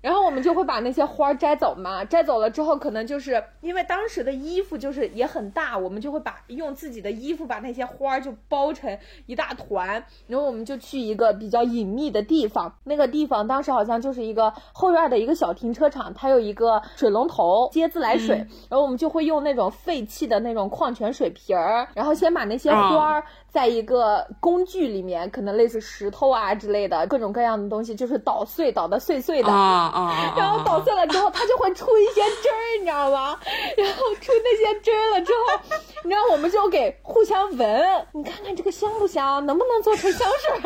[0.00, 18.36] 然后我们就会把那些花儿摘走嘛，摘走了之后，可能就是因为当时的衣服就是也很大，我们就会把用自己的衣服把那些花儿就包成一大团，然后我们就去一个比较隐秘的地方，那个地方当时好像就是一个后院的一个小停车场，它有一个水龙头接自来水，
[18.70, 29.48] 然后我们就会用那种废弃的那种矿泉水瓶儿，然后先把那些花儿在一个工具里面，可能类似石头啊之类的各种各样的东西，就是捣碎，捣的碎碎的。
[29.50, 30.34] 啊啊啊！
[30.36, 33.38] 然后捣碎了之后，它就会出一些汁儿，你知道吗？
[33.76, 35.60] 然后出那些汁儿了之后，
[36.04, 40.62] 你知道我们就给互相闻，你看看这个香不香，能不能做成香水儿呀？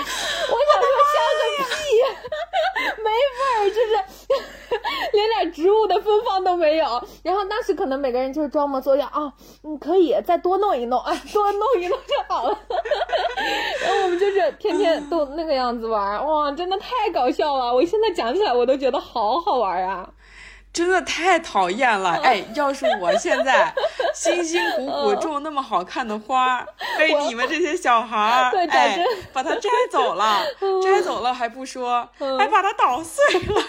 [0.50, 1.20] 我想说香
[1.58, 1.82] 个屁，
[3.02, 3.92] 没味儿，就是
[5.12, 6.86] 连点植物的芬芳都没有。
[7.22, 12.58] 然后当时可能每个人就是装模作样啊，嗯，可以再多弄一弄，哎， 多弄一弄就好了。
[13.84, 17.74] 然后我们就是天天都那个样子玩儿，哇，真的太搞笑了！
[17.74, 20.08] 我现在讲起来我都觉得好好玩啊。
[20.72, 22.10] 真的太讨厌了！
[22.22, 23.74] 哎，要是我现在
[24.14, 26.66] 辛辛苦苦种那么好看的花儿，
[26.96, 30.40] 被你们这些小孩儿对哎把它摘走了，
[30.80, 33.62] 摘走了还不说，还把它捣碎了。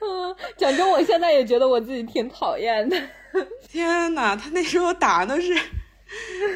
[0.00, 3.00] 嗯，讲真，我现在也觉得我自己挺讨厌的。
[3.70, 5.56] 天哪，他那时候打的是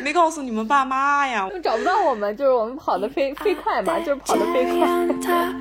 [0.03, 1.49] 没告诉你们爸妈呀！
[1.63, 4.89] 找不到我们，就是我们跑得飞飞快嘛，就是跑得飞快。
[5.21, 5.55] top,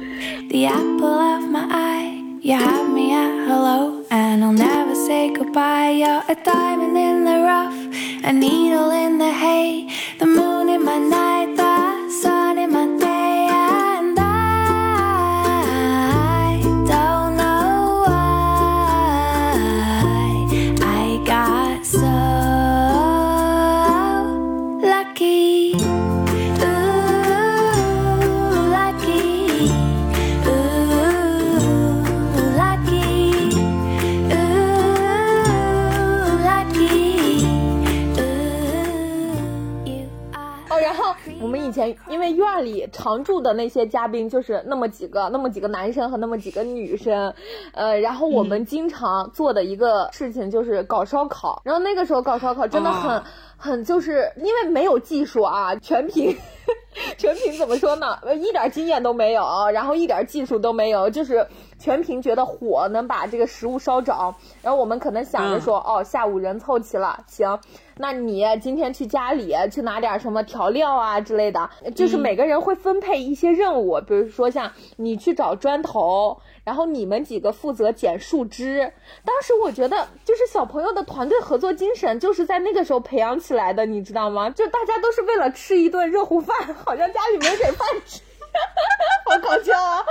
[0.49, 2.17] the apple of my eye.
[2.43, 5.91] You have me at hello, and I'll never say goodbye.
[5.91, 7.75] You're a diamond in the rough,
[8.23, 9.87] a needle in the hay,
[10.17, 12.70] the moon in my night, Ooh,
[42.31, 47.33] 院里常住的那些嘉宾就是那么几个，那么几个男生和那么几个女生，
[47.73, 53.23] 呃，然后我们经常做的一个事情就是搞烧烤，然后那个时候搞烧烤真的很、哦
[53.63, 56.35] 很就是因为没有技术啊，全凭
[57.15, 58.17] 全凭怎么说呢？
[58.23, 61.45] 呃一点经验都没有，然后一点技术都没有，就是
[61.81, 64.35] 全凭觉得火能把这个食物烧着。
[64.61, 67.59] 然后我们可能想着说，哦，下午人凑齐了，行，
[67.97, 76.39] 那你今天去家里去拿点什么调料啊之类的，就是每个人会分配一些任务，比如说像你去找砖头。
[76.63, 78.93] 然后你们几个负责捡树枝，
[79.25, 84.47] 当时我觉得就是小朋友的团队合作精神，就是在那个时候培养起来的，你知道吗？
[84.51, 86.55] 就大家都是为了吃一顿热乎饭，
[86.85, 88.21] 好像家里没给饭吃，
[89.25, 90.05] 好搞笑啊！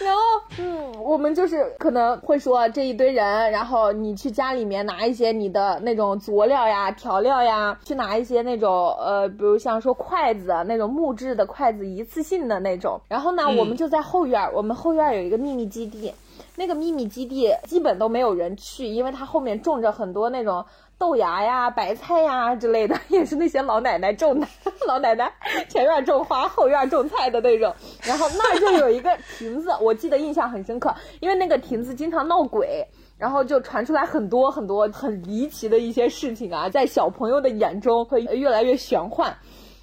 [0.00, 0.20] 然后，
[0.58, 13.00] 嗯，我们就是可能会说这一堆人，然后你去家里面拿一些你的那种佐料呀、调料呀，去拿一些那种呃，比如像说筷子那种木质的筷子，一次性的那种。
[13.08, 16.14] 然后呢，我们就在后院儿，我们后院有一个秘密基地，
[16.56, 20.64] 那个秘密基地基本都没有人去，因为它后面种着很多那种
[21.02, 24.46] 豆芽呀、白菜呀之类的， 也是那些老奶奶种的。
[24.86, 25.32] 老奶奶
[25.68, 27.74] 前院种花，后院种菜的那种。
[28.02, 32.86] 然后那儿就有一个亭子， 我记得印象很深刻，因为那个亭子经常闹鬼。
[33.18, 39.36] 然后就传出来很多很多很离奇的一些事情啊，在小朋友的眼中会越来越玄幻。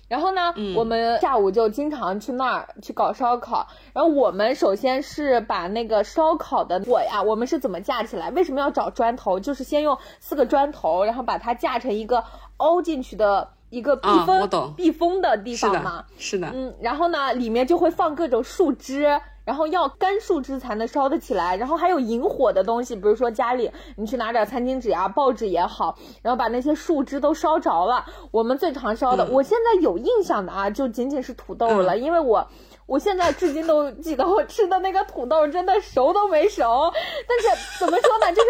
[0.10, 3.68] 然后呢，我们下午就经常去那儿去搞烧烤。
[3.94, 8.32] 然后我们首先是把那个烧烤的火呀，我们是怎么架起来？
[8.32, 9.40] 为什么要找砖头？
[9.40, 12.24] 就是先用四个砖头，然后把它架成一个
[12.58, 28.06] 凹进去的一个避啊风、避风的地方嘛的。，是的，嗯，然后呢，里面就会放各种树枝，然后要干树枝才能烧得起来，然后还有引火的东西，比如说家里你去拿点餐巾纸啊、报纸也好，然后把那些树枝都烧着了。
[28.30, 32.48] 我们最常烧的，嗯我现在有印象的啊，就仅仅是土豆了，因为我。
[32.86, 36.92] 我现在至今都记得我吃的那个土豆真的熟都没熟，
[37.28, 38.50] 但是怎么说呢，就是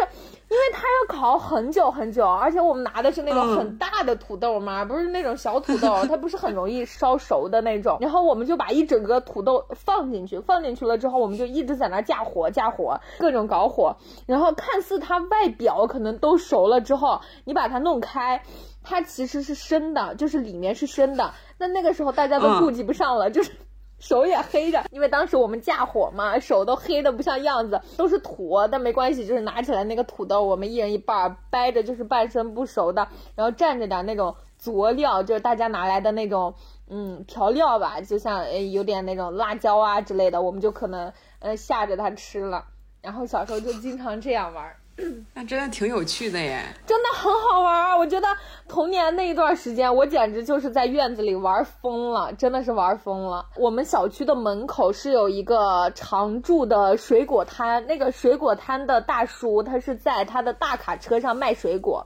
[0.49, 7.97] 因为它要烤很久很久，而且我们拿的是那种嗯很大的土豆嘛，不是那种小土豆， 它不是很容易烧熟的那种。
[8.01, 13.95] 然后我们就把一整个土豆放进去，放进去了之后，我们就一直在那儿架火架火，各种搞火。
[14.25, 18.41] 然后看似它外表可能都熟了之后，你把它弄开。
[18.81, 21.33] 它其实是生的，就是里面是生的。
[21.57, 23.51] 那那个时候大家都嗯顾及不上了，就是
[23.99, 36.53] 手也黑着，因为当时我们架火嘛，手都黑的不像样子，都是土，但没关系，就是拿起来那个土豆，我们一人一半，掰着就是半生不熟的，然后蘸着点那种佐料，就是大家拿来的那种
[36.89, 42.65] 嗯调料吧，就像呃有点那种辣椒啊之类的，我们就可能呃下着它吃了。
[43.01, 44.75] 然后小时候就经常这样玩。
[45.33, 46.61] 那真的挺有趣的耶。
[46.85, 47.97] 真的很好玩儿。
[47.97, 48.27] 我觉得
[48.67, 53.45] 童年那一段时间，我简直就是在院子里玩疯了，真的是玩疯了。
[53.55, 62.05] 我们小区的门口是有一个常驻的水果摊，那个水果摊的大叔，他是在他的大卡车上卖水果。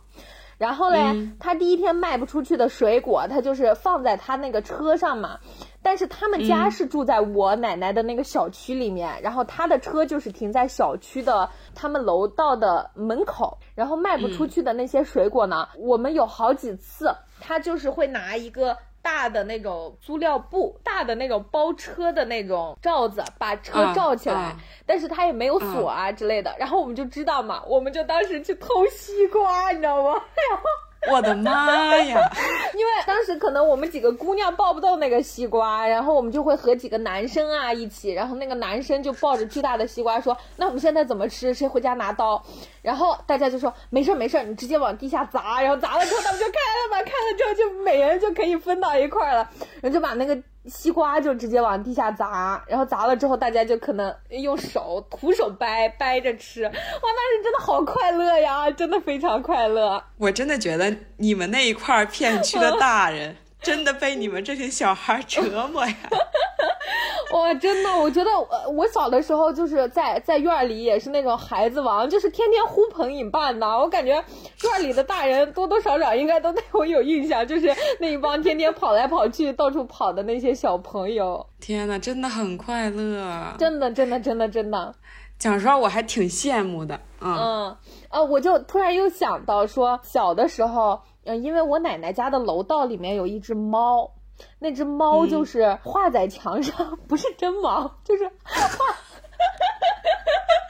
[0.64, 5.38] 然后嘞，嗯他第一天卖不出去的水果，他就是放在他那个车上嘛。
[5.82, 18.78] 但是他们家是住在我奶奶的那个小区里面，然后他的车就是停在小区的他们楼道的门口，然后卖不出去的那些水果呢，我们有好几次，他就是会拿一个。
[19.04, 26.56] 大的那种塑料布，大的那种包车的那种罩子，把车啊罩起来，啊但是它也没有锁啊之类的。
[26.58, 30.14] 然后我们就知道嘛，我们就当时去偷西瓜，你知道吗？
[30.50, 30.64] 然后
[31.12, 32.18] 我的妈呀！
[32.74, 41.54] 因为当时可能我们几个姑娘抱不动那个西瓜，然后我们就会和几个男生啊一起，然后那个男生就抱着巨大的西瓜说：“那我们现在怎么吃？
[41.54, 42.42] 谁回家拿刀？”
[42.82, 49.50] 然后大家就说：“没事儿没事儿，你直接往地下砸。”然后砸了之后他们就开了嘛，开了之后就每人就可以分到一块了，
[49.82, 50.38] 然后就把那个。
[50.66, 60.02] 西瓜就直接往地下砸，然后砸了之后，大家就可能用手徒手掰掰着吃，哇，当时真的好快乐呀，真的非常快乐。
[60.18, 65.96] 我真的觉得你们那一块片区的大人真的被你们这些小孩折磨呀！
[67.34, 73.68] 哇，真的，我觉得我我小的时候就是在在院儿里也是那种孩子王，就是天天呼朋引伴的。
[73.68, 83.56] 我感觉院儿里的大人多多少少应该都对我有印象，就是那一帮天天跑来跑去、到处跑的那些小朋友，天呐，真的很快乐。
[83.58, 84.94] 真的，真的，真的，真的。
[85.40, 87.00] 讲实话，我还挺羡慕的。
[87.20, 87.78] 嗯，嗯，
[88.12, 94.12] 呃，我就突然又想到说，小的时候，嗯、因为我奶奶家的楼道里面有一只猫，
[94.60, 98.96] 那只猫就是画在墙上， 不是真猫，就是画。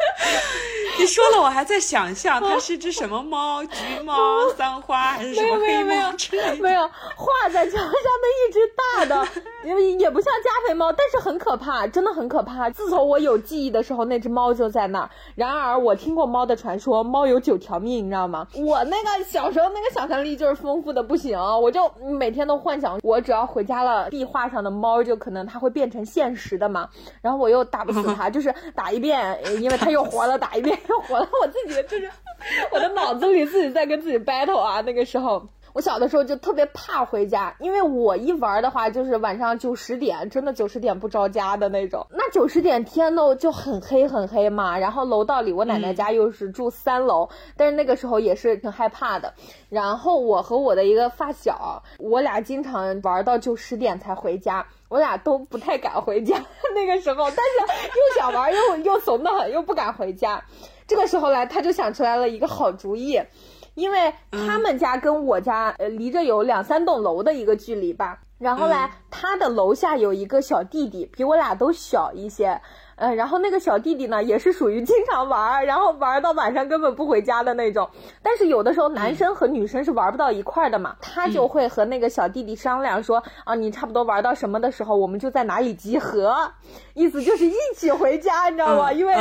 [0.99, 6.55] 你说了，我还在想象它是只什么猫，橘猫、 三花还是什么黑没有没有猫之类的。
[6.57, 9.27] 没有画在墙上的一只大的，
[9.65, 12.69] 因为也不像加菲猫，但是很可怕，真的很可怕。
[12.69, 15.09] 自从我有记忆的时候，那只猫就在那儿。
[15.35, 18.47] 然而我听过猫的传说，猫有九条命，你知道吗？
[18.55, 21.89] 我那个小时候那个想象力就是丰富的不行，我就
[22.19, 26.87] 每天都幻想，我只要回家了，壁画上的猫就可能它会变成现实的嘛。
[27.21, 32.11] 然后我又打不死它，就是打一遍，呃因为它又活了，打一遍又活了，我自己就是
[32.73, 35.47] 我的脑子里自己在跟自己 battle 啊，那个时候。
[35.73, 42.05] 我小的时候就特别怕回家，因为我一玩的话就是晚上九十点，真的九十点不着家的那种。
[42.11, 47.27] 那九十点天都就很黑很黑嘛，然后楼道里我奶奶家又是住三楼，
[47.57, 49.33] 但是那个时候也是挺害怕的。
[49.67, 54.67] 然后我和我的一个发小，我俩经常玩到九十点才回家。
[54.93, 56.37] 我俩都不太敢回家，
[56.75, 60.39] 那个时候，但是又想玩，又 又怂得很，又不敢回家。
[60.85, 63.19] 这个时候来，他就想出来了一个好主意，
[63.73, 68.19] 因为他们家跟我家呃离着有两三栋楼的一个距离吧。
[68.37, 72.61] 然后来，他的楼下有一个小弟弟，比我俩都小一些。
[73.03, 77.89] 呃，然后那个小弟弟呢，也是属于经常玩儿，然后玩到晚上根本不回家的那种。
[78.21, 86.49] 但是有的时候男生和女生是玩不到一块儿的嘛，他就会和那个小弟弟商量说，啊，你差不多玩到什么的时候，我们就在哪里集合，
[86.93, 88.89] 意思就是一起回家，你知道吗？
[88.91, 89.13] 嗯因为、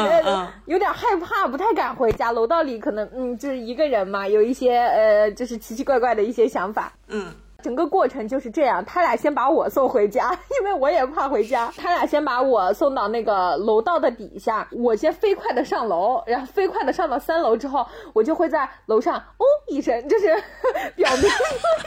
[0.67, 6.93] 有点害怕，不太敢回家，楼道里可能嗯就是一个人嘛，有一些呃就是奇奇怪怪的一些想法。
[7.09, 7.27] 嗯
[7.63, 11.73] 整个过程就是这样，他俩先把我送回家， 因为我也怕回家。
[11.77, 20.27] 他俩先把我送到那个楼道的底下，我先飞快的上楼，然后飞快的上到三楼之后，我就会在楼上哦一声，就是
[20.97, 21.23] 表明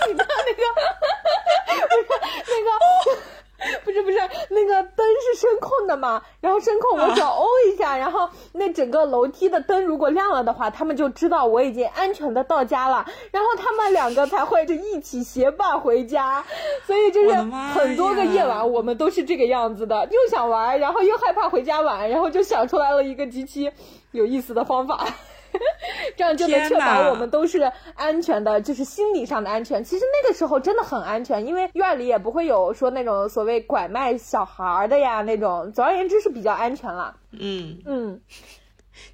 [0.07, 0.63] 你的那个
[1.89, 3.21] 不是那个。
[3.83, 4.17] 不是不是，
[4.49, 16.43] 那个灯是声控的嘛，然后声控我只要哦一下，然后那整个楼梯的灯如果亮了的话，他们就知道我已经安全的到家了，然后他们两个才会就一起结伴回家，
[16.85, 17.33] 所以就是
[17.73, 23.71] 很多个夜晚我们都是这个样子的，又想玩，然后又害怕回家晚，然后就想出来了一个极其
[24.11, 25.07] 有意思的方法。
[26.15, 29.83] 这样就能确保我们都是安全的，就是心理上的安全。
[29.83, 35.71] 其实那个时候真的很安全，因为院儿里也不会有说那种所谓拐卖小孩儿的呀那种。
[35.73, 37.15] 总而言之是比较安全了。
[37.31, 38.21] 嗯，嗯，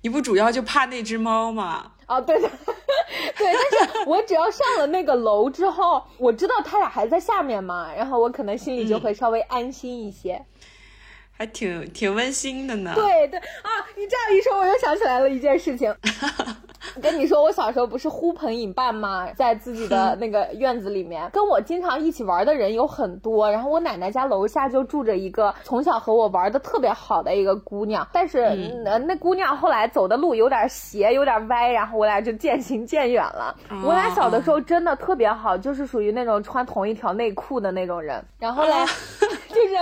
[0.01, 1.91] 你不主要就怕那只猫吗？
[2.07, 2.49] 哦，对的
[3.37, 10.45] 对，但是我只要上了那个楼之后，我知道他俩还在下面嘛，然后我可能心里就会稍微安心一些。
[11.41, 12.93] 还挺挺温馨的呢。
[12.93, 15.91] 对对啊，你这样一说，我又想起来了一件事情。
[17.01, 23.51] 跟你说，我小时候不是呼朋引伴吗，在自己的 那个院子里面，跟我经常一起玩的人有很多。
[23.51, 33.55] 然后我奶奶家楼下就住着一个从小和我玩的特别好的一个姑娘，但是、嗯呃那姑娘后来走的路有点斜，有点歪，然后我俩就渐行渐远了。
[33.69, 38.23] 哦我俩小的时候真的特别好，就是属于那种穿同一条内裤的那种人。
[38.39, 38.73] 然后嘞。
[39.51, 39.75] 就是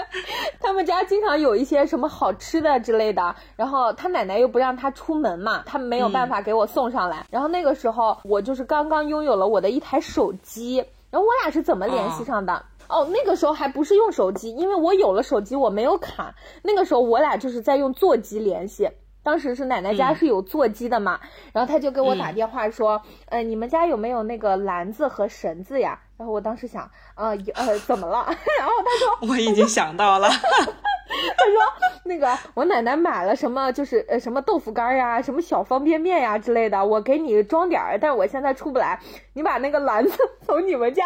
[0.60, 7.26] 他们家经常有一些什么好吃的之类的，然后他奶奶又不让他出门嘛，他没有办法给我送上来。
[7.30, 10.78] 然后那个时候我就是刚刚拥有了我的一台手机，
[11.10, 12.66] 然后我俩是怎么联系上的？
[12.88, 16.34] 哦，那个时候还不是用手机，因为我有了手机，我没有卡。
[16.64, 18.90] 那个时候我俩就是在用座机联系。
[19.22, 21.20] 当时是奶奶家是有座机的嘛，
[21.52, 26.00] 然后他就给我打电话说，呃，你们家有没有那个篮子和绳子呀？
[26.18, 28.26] 然后我当时想，呃，有呃，怎么了？
[28.58, 30.30] 然后他说， 我已经想到了。
[31.10, 38.99] 他说那个我奶奶买了什么，就是呃什么豆腐干呀，什么小方便面呀之类的，我给你装点儿，但是我现在出不来，
[39.34, 41.03] 你把那个篮子从你们家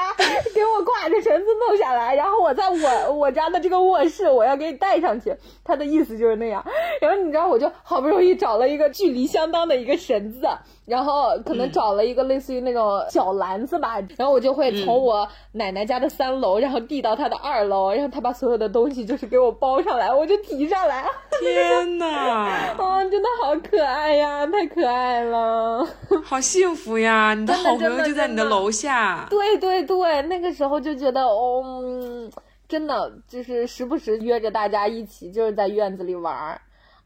[0.53, 5.35] 给我挂着绳子弄下来，然后我在我我家的这个卧室，我要给你带上去。
[5.63, 6.63] 他的意思就是那样。
[7.01, 10.47] 然后你知道，我就好不容易找了一个距离相当的一个绳子，
[10.85, 21.03] 然后可能找了一个类似于那种小篮子吧，然后我就会从我奶奶家的三楼，然后递到她的二楼，然后她把所有的东西就是给我包上来，我就提上来。
[21.39, 25.85] 天哪，啊， 真的好可爱呀，太可爱了！
[26.23, 27.33] 好幸福呀！
[27.33, 29.25] 你的好朋友就在你的楼下。
[29.29, 32.31] 对对对，那个时候就觉得，哦，嗯
[32.67, 36.61] 真的就是时不时约着大家一起，就是在院子里玩儿。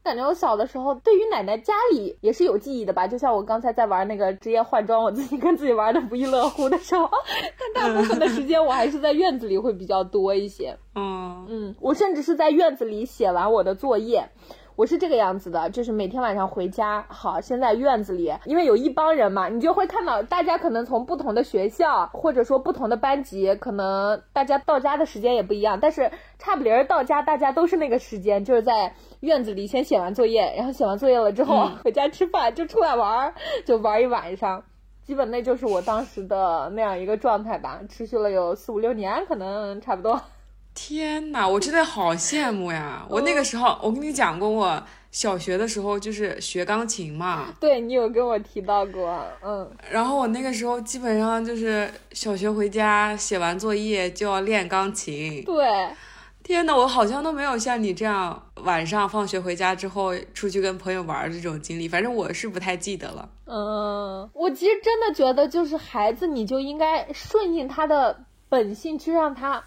[0.08, 7.10] 感觉我小的时候对于奶奶家里也是有记忆的吧，就像我刚才在玩那个职业换装，我自己跟自己玩的不亦乐乎的时候，
[7.74, 10.78] 但大部分的时间我还是在院子里会比较多一些。
[10.94, 14.30] 嗯嗯，我甚至是在院子里写完我的作业。
[14.78, 26.08] 我是这个样子的，就是每天晚上回家，好，先在院子里，因为有一帮人嘛，你就会看到大家可能从不同的学校，或者说不同的班级，可能大家到家的时间也不一样，但是
[26.38, 33.34] 差不离儿到家，大家都是那个时间，就是在院子里先写完作业，然后写完作业了之后、 回家吃饭，就出来玩儿，
[33.66, 34.62] 就玩一晚上。
[35.02, 40.20] 基本那就是我当时的那样一个状态吧，持续了有四五六年，可能差不多。
[40.80, 43.04] 天哪，我真的好羡慕呀！
[43.08, 55.42] 我那个时候，我跟你讲过，我小学的时候就是学钢琴嘛，对你有跟我提到过，嗯，然后我那个时候基本上就是小学回家写完作业就要练钢琴。
[55.44, 55.66] 对，
[56.44, 63.28] 天哪，我好像都没有像你这样晚上放学回家之后出去跟朋友玩儿这种经历，反正我是不太记得了。
[63.46, 69.64] 嗯，我其实真的觉得，就是孩子，你就应该顺应他的本性去让他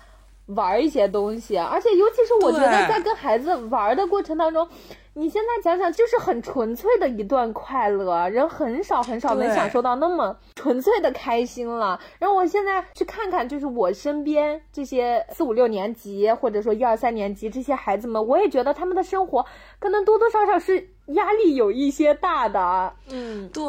[0.56, 4.68] 玩一些东西，而且尤其是我觉得在跟孩子玩的过程当中。
[5.14, 11.99] 你现在想想，就是很纯粹的一段快乐，人很少很少能享受到那么纯粹的开心了。
[12.18, 19.45] 然后我现在去看看，就是我身边这些四五六年级，或者说一二三年级这些孩子们，我也觉得他们的生活
[19.80, 22.93] 可能多多少少是压力有一些大的。
[23.10, 23.64] 嗯，对，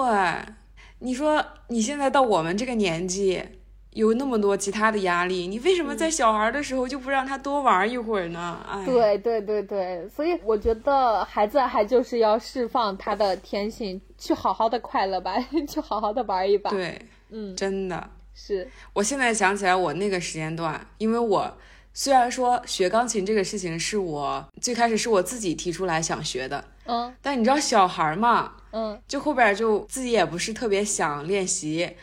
[1.01, 3.43] 你说你现在到我们这个年纪，
[3.93, 8.65] 有那么多其他的压力，你为什么在小孩的时候就不让他多玩一会儿呢？
[8.69, 15.35] 哎，对对对对，所以我觉得孩子还就是要释放他的天性，去好好的快乐吧，
[15.69, 18.11] 去好好的玩一把。，对，嗯，真的。
[18.35, 21.55] 是，我现在想起来，我那个时间段，因为我
[21.93, 31.95] 虽然说学钢琴这个事情是我最开始是我自己提出来想学的，嗯但你知道小孩嘛，嗯就后边就自己也不是特别想练习，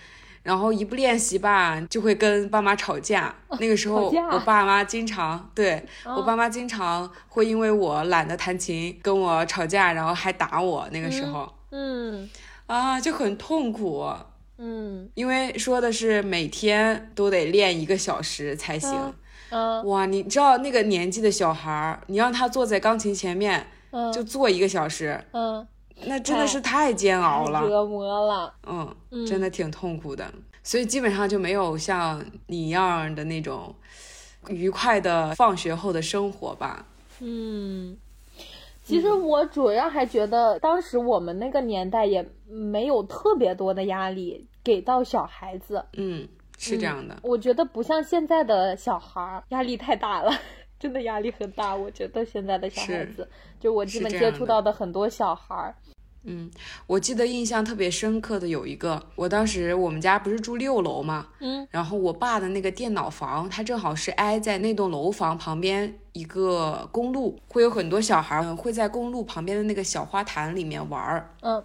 [0.43, 3.33] 然后一不练习吧，就会跟爸妈吵架。
[3.59, 5.75] 那个时候，我爸妈经常对、
[6.05, 10.87] 哦我爸妈经常会因为我懒得弹琴跟我吵架，然后还打我。
[10.91, 12.29] 那个时候、嗯
[12.65, 14.07] 啊，就很痛苦，
[14.57, 18.91] 嗯因为说的是每天都得练一个小时才行。
[18.93, 19.13] 嗯
[19.51, 25.67] 嗯哇，你知道那个年纪的小孩儿，你让他坐在钢琴前面嗯，就坐一个小时，嗯，
[26.05, 27.67] 那真的是太煎熬了。
[27.67, 28.53] 折磨了。
[28.67, 30.31] 嗯，嗯真的挺痛苦的，
[30.63, 33.73] 所以基本上就没有像你一样的那种
[34.47, 36.85] 愉快的放学后的生活吧。
[37.19, 37.97] 嗯，
[38.83, 45.83] 其实我主要还觉得，当时我们那个年代也没有特别多的压力给到小孩子。
[45.93, 46.27] 嗯，
[46.57, 47.17] 是这样的。
[47.21, 50.31] 我觉得不像现在的小孩儿压力太大了，
[50.79, 51.75] 真的压力很大。
[51.75, 53.27] 我觉得现在的小孩子，
[53.59, 55.75] 就我基本接触到的很多小孩儿，
[56.23, 56.49] 嗯，
[56.87, 71.35] 我记得印象特别深刻的有一个，我当时我们家不是住六楼嘛，嗯然后我爸的那个电脑房，它正好是挨在那栋楼房旁边一个公路，会有很多小孩儿会在公路旁边的那个小花坛里面玩儿。
[71.41, 71.63] 嗯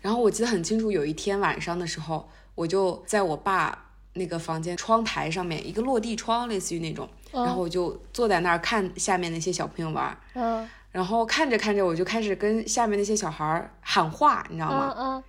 [0.00, 10.68] 然后我记得很清楚，有一天晚上的时候，我就在我爸那个房间窗台上面，一个落地窗，类似于那种，嗯然后我就坐在那儿看下面那些小朋友玩儿，嗯。
[10.90, 14.94] 然后看着看着，我就开始跟下面那些小孩儿喊话，你知道吗？
[14.98, 15.22] 嗯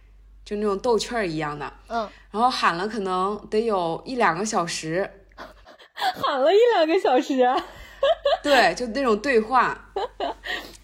[0.43, 5.08] 就那种逗趣儿一样的，嗯，然后喊了可能得有一两个小时，
[5.95, 7.45] 喊了一两个小时，
[8.41, 9.80] 对，就那种对话，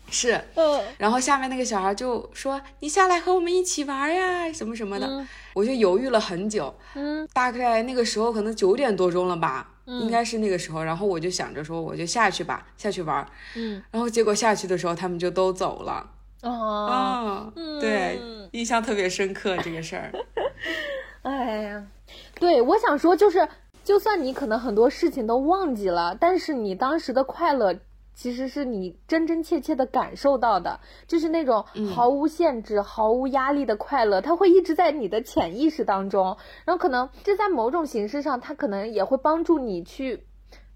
[0.10, 0.39] 是。
[0.55, 5.08] 嗯然后下面那个小孩就说：“你下来和我们一起玩呀，什么什么的。
[5.08, 10.84] 嗯我就犹豫了很久，嗯大概那个时候可能九点多钟了吧，嗯应该是那个时候。
[10.84, 13.28] 然后我就想着说，我就下去吧，下去玩。
[13.55, 16.12] 嗯然后结果下去的时候，他们就都走了。
[16.43, 20.12] 哦，嗯、对嗯，印象特别深刻这个事儿。
[21.24, 21.84] 哎呀，
[22.39, 23.47] 对，我想说就是，
[23.84, 27.76] 就算你可能很多事情都忘记了，但是你当时的快乐。
[28.18, 31.63] 其实是你真真切切的感受到的，就是那种
[31.93, 40.26] 毫无限制、毫无压力的快乐，它会一直在你的潜意识当中，然后可能这在某种形式上，它可能也会帮助你去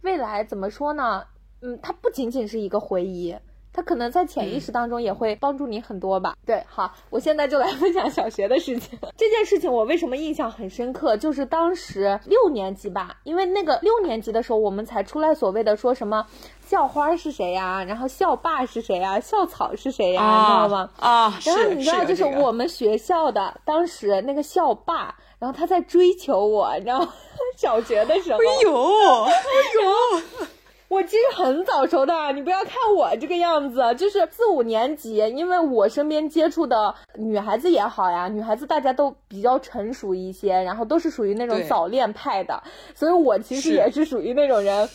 [0.02, 1.24] 未来怎么说呢？
[1.64, 3.36] 嗯，它不仅仅是一个回忆，
[3.74, 6.36] 它可能在潜意识当中也会帮助你很多吧。
[6.46, 9.00] 对，好，我现在就来分享小学的事情。
[9.18, 11.16] 这件事情我为什么印象很深刻？
[11.18, 16.26] 就是当时六年级吧，因为那个六年级的时候，我们才出来所谓的说什么
[16.66, 20.90] 校花是谁呀、然后校霸是谁呀、校草是谁呀、你知道吗？
[21.00, 27.14] 啊，然后你知道，就是我们学校的当时那个校霸，然后他在追求我，你知道吗？
[27.58, 29.32] 小学的时候，哎呦，哎
[29.76, 30.48] 呦，
[30.92, 42.62] 我其实很早熟的，你不要看我这个样子，就是四五年级，因为我身边接触的女孩子也好呀，女孩子大家都比较成熟一些，然后都是属于那种早恋派的，
[42.94, 44.90] 所以我其实也是属于那种人。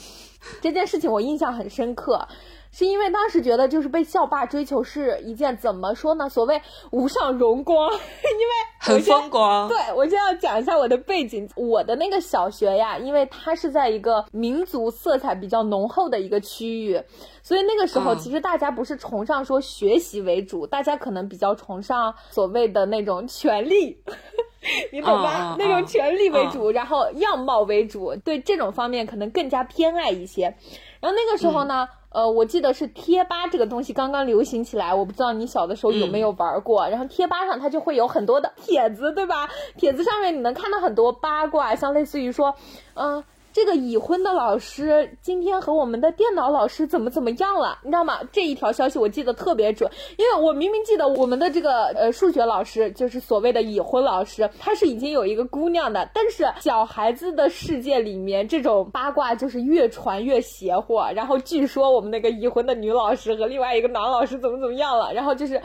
[0.60, 2.28] 这件事情我印象很深刻，
[2.76, 6.28] 是因为当时觉得就是被校霸追求是一件怎么说呢？
[6.28, 6.60] 所谓
[6.90, 8.54] 无上荣光， 因为
[8.86, 9.66] 我很先风光。
[9.66, 11.48] 对，我先要讲一下我的背景。
[11.56, 17.00] 我的那个小学呀，因为它是在一个民族色彩比较浓厚的一个区域，
[17.42, 23.98] 所以那个时候嗯其实大家不是崇尚说学习为主，大家可能比较崇尚所谓的那种权力。
[24.92, 25.52] 你懂吧？
[25.52, 30.54] 嗯嗯那种嗯权力为主，然后样貌为主，对这种方面可能更加偏爱一些。
[31.06, 36.88] 然后那个时候呢，呃，我记得是贴吧这个东西刚刚流行起来，我不知道你小的时候有没有玩过。
[36.88, 39.48] 然后贴吧上它就会有很多的帖子，对吧？
[39.76, 42.56] 帖子上面你能看到很多八卦，像类似于说，
[42.94, 43.22] 嗯、
[43.56, 48.20] 这个已婚的老师今天和我们的电脑老师怎么怎么样了，你知道吗？
[48.30, 65.58] 这一条消息我记得特别准，因为我明明记得我们的这个呃数学老师就是所谓的已婚老师，他是已经有一个姑娘的，但是小孩子的世界里面这种八卦就是越传越邪乎，然后据说我们那个已婚的女老师和另外一个男老师怎么怎么样了，然后就是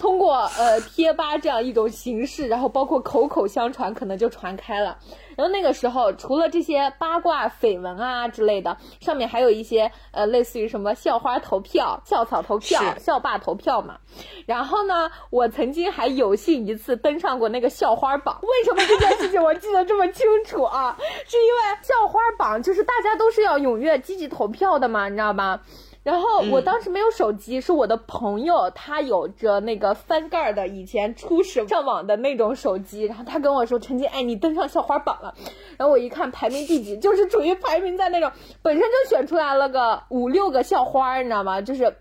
[0.00, 4.96] 通过呃贴吧这样一种形式，然后包括口口相传，可能就传开了。
[5.36, 13.98] 然后那个时候，除了这些八卦绯闻啊之类的，上面还有一些呃，类似于什么校花投票、校草投票、校霸投票嘛。
[14.46, 18.38] 然后呢，我曾经还有幸一次登上过那个校花榜。
[18.42, 20.96] 为什么这件事情我记得这么清楚啊？
[21.26, 25.60] 是因为校花榜就是大家都是要踊跃积极投票的嘛，你知道吧？
[26.04, 35.34] 然后我当时没有手机，是我的朋友，他有着那个翻盖儿的以前初始上网的那种手机，然后他跟我说：“陈静，哎，你登上校花榜了。”
[35.76, 38.30] 然后我一看排名第几，就是处于排名在那种
[38.62, 41.60] 本身就选出来了个五六个校花，你知道吗？
[41.60, 41.96] 就是。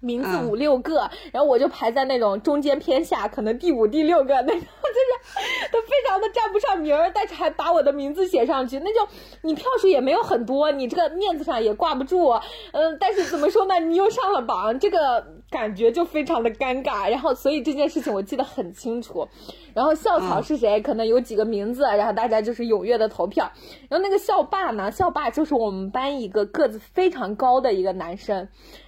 [0.00, 0.48] 名字嗯。
[0.48, 9.06] 五六个，然后我就排在那种中间偏下，可能第五、第六个 那种，就是都非常的占不上名儿，但是还把我的名字写上去，那就
[9.42, 12.28] 你票数也没有很多，你这个面子上也挂不住，
[12.72, 19.26] 嗯，但是怎么说呢，你又上了榜，这个感觉就非常的尴尬，然后所以这件事情我记得很清楚，
[19.74, 23.50] 然后校草是谁，可能有几个名字，然后大家就是踊跃的投票，
[23.88, 28.36] 然后那个校霸呢，校霸就是我们班一个个子非常高的一个男生，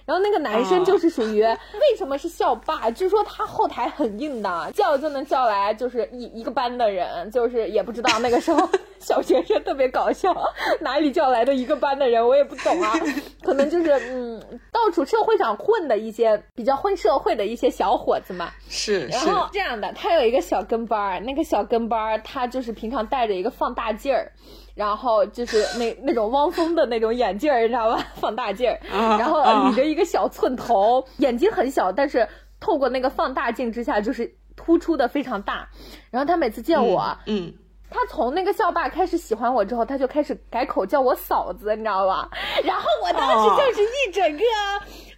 [0.05, 2.91] 然后那个男生就是属于、为什么是校霸？
[2.91, 10.31] 据说他后台很硬的，叫就能叫来就是一一个班的人，就是也不知道那个时候小学生特别搞笑，
[10.81, 12.93] 哪里叫来的一个班的人我也不懂啊，
[13.41, 14.39] 可能就是嗯
[14.71, 18.51] 到处社会上混的一些比较混社会的一些小伙子嘛。
[18.69, 24.31] 是然，后这样的，他有一个小跟班儿，那个小跟班儿他就是平常戴着一个放大镜儿，
[24.75, 28.05] 然后就是那 那种汪峰的那种眼镜儿，你知道吧？
[28.15, 32.27] 放大镜儿，啊然后啊理着一个小寸头，眼睛很小，但是
[32.59, 35.69] 透过那个放大镜之下就是突出的非常大。
[36.09, 37.53] 然后他每次见我，嗯，
[37.89, 42.29] 他从那个校霸开始喜欢我之后，他就开始改口叫我嫂子，你知道吧？
[42.65, 44.43] 然后我当时就是一整个。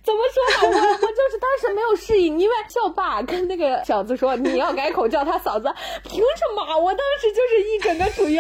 [0.04, 0.78] 怎么说呢？
[0.78, 5.74] 我我就是当时没有适应，因为校霸跟那个小子说你要改口叫他嫂子，
[6.04, 6.78] 凭什么？
[6.78, 8.36] 我当时就是一整个处于，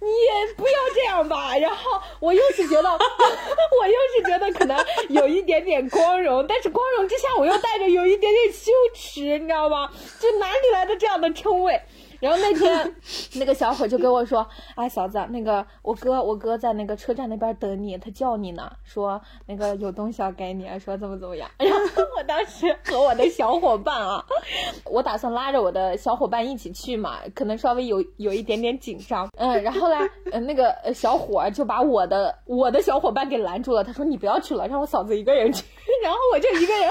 [0.00, 0.08] 你
[0.56, 1.56] 不要这样吧。
[1.56, 4.76] 然后我又是觉得， 我又是觉得可能
[5.08, 9.90] 有一点点光荣，但是光荣之下我又带着有一点点羞耻，你知道吗？
[10.20, 11.80] 就哪里来的这样的称谓？
[12.22, 12.94] 然后那天，
[13.34, 14.46] 那个小伙就跟我说
[14.76, 21.50] ：“哎，嫂子，那个我哥，我哥在那个车站那边等你，他叫你呢，说那个有东西要给你，说怎么怎么样。
[21.58, 24.24] ”然后我当时和我的小伙伴啊，
[24.86, 35.64] 我打算拉着我的小伙伴一起去嘛，可能稍微有有一点点紧张，嗯，然后呢，呃那个小伙就把我的我的小伙伴给拦住了，他说：“你不要去了，让我嫂子一个人去。”
[36.04, 36.88] 然后我就一个人。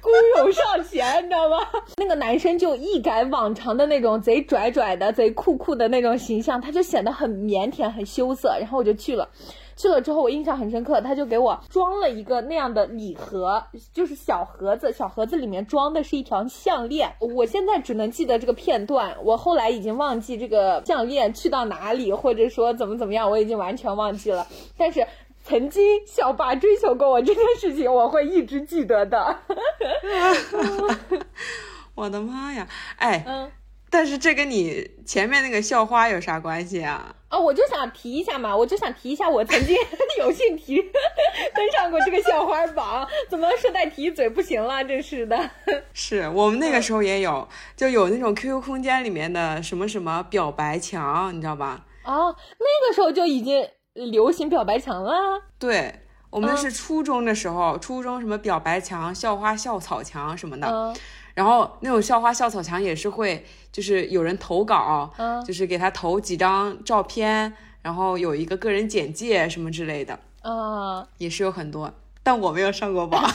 [0.00, 1.56] 孤勇上前，你知道吗？
[1.96, 8.56] 那个男生就一改往常的那种贼拽拽的、贼酷酷的那种形象，他就显得很腼腆、很羞涩。
[8.58, 9.28] 然后我就去了，
[9.76, 17.14] 去了之后我印象很深刻，他就给我装了一个那样的礼盒，就是小盒子，小盒子里面装的是一条项链。
[17.20, 24.46] 我现在只能记得这个片段，我后来已经忘记这个项链去到哪里，或者说怎么怎么样，我已经完全忘记了。
[24.76, 25.06] 但是。
[25.46, 29.36] 曾经校霸追求过我这件事情，我会一直记得的。
[31.94, 32.66] 我的妈呀！
[32.96, 33.50] 哎，嗯，
[33.94, 37.14] 但是这跟你前面那个校花有啥关系啊？
[37.28, 39.76] 啊，我就想提一下嘛，我就想提一下，我曾经
[40.18, 40.82] 有幸提
[41.54, 44.82] 登上过这个校花榜，怎么顺带提一嘴不行了？
[44.84, 45.48] 真是的。
[45.94, 51.84] 是我们那个时候也有，就有那种 QQ 空间里面的什么什么表白墙，你知道吧？
[52.02, 55.12] 哦，那个时候就已经流行表白墙了。
[55.56, 60.96] 对，我们嗯是初中的时候，初中什么表白墙、校花校草墙什么的，嗯
[61.34, 71.92] 然后那种校花校草墙也是会，就是有人投稿，嗯就是给他投几张照片，然后有一个个人简介什么之类的，嗯，也是有很多。
[72.22, 73.22] 但我没有上过网。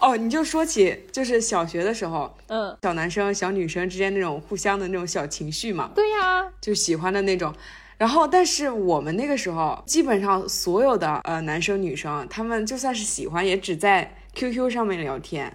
[0.00, 7.54] 哦，你就说起就是小学的时候，嗯，小男生小女生之间那种互相的那种小情绪嘛，对呀，就喜欢的那种。
[8.00, 15.54] 然后，但是我们那个时候，基本上所有的呃男生女生，他们就算是喜欢，也只在 QQ 上面聊天，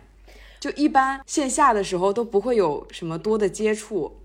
[0.59, 4.17] 就一般线下的时候都不会有什么多的接触。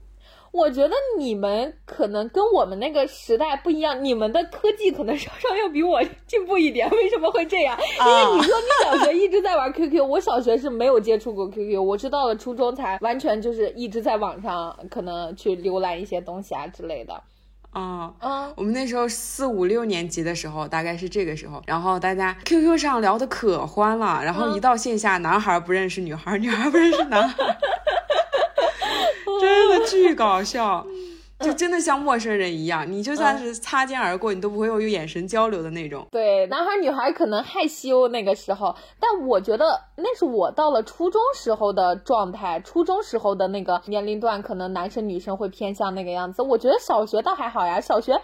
[0.53, 6.87] 我觉得你们可能跟我们那个时代不一样，你们的科技可能稍稍要比我进步一点。
[6.91, 7.79] 为什么会这样？
[7.81, 17.18] 因为你说你小学一直在玩 QQ，我小学是没有接触过 QQ，我是到了初中才完全就是一直在网上可能去浏览一些东西啊之类的。
[17.71, 27.37] 啊、啊，我们那时候四五六年级的时候，大概是这个时候，然后大家 QQ 上聊的可欢了，然后一到线下，男孩不认识女孩，女孩不认识男孩，
[29.41, 30.85] 真的巨搞笑，
[31.41, 36.07] 就真的像陌生人一样，你就算是擦肩而过，你都不会有眼神交流的那种。
[36.11, 46.43] 对，男孩女孩可能害羞那个时候，但我觉得那是我到了初中时候的状态，初中时候的那个年龄段，可能男生女生会偏向那个样子。
[46.43, 48.20] 我觉得小学倒还好呀，小学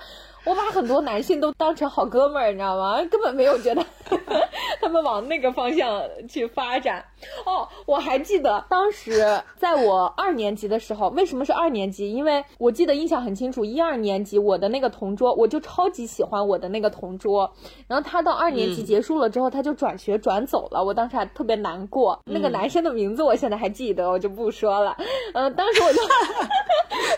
[0.47, 3.03] 我把很多男性都当成好哥们儿，你知道吗？
[3.11, 3.85] 根本没有觉得
[4.81, 7.05] 他们往那个方向去发展。
[7.45, 12.13] 哦，我还记得当时在我二年级的时候，为什么是二年级？
[12.13, 17.53] 因为我记得印象很清楚，一二年级我的那个同桌，我就超级喜欢我的那个同桌。
[17.89, 22.21] 然后他到二年级结束了之后，他就转学转走了，我当时还特别难过。
[22.25, 24.97] 那个男生的名字我现在还记得，我就不说了。
[25.35, 26.03] 嗯、当时我就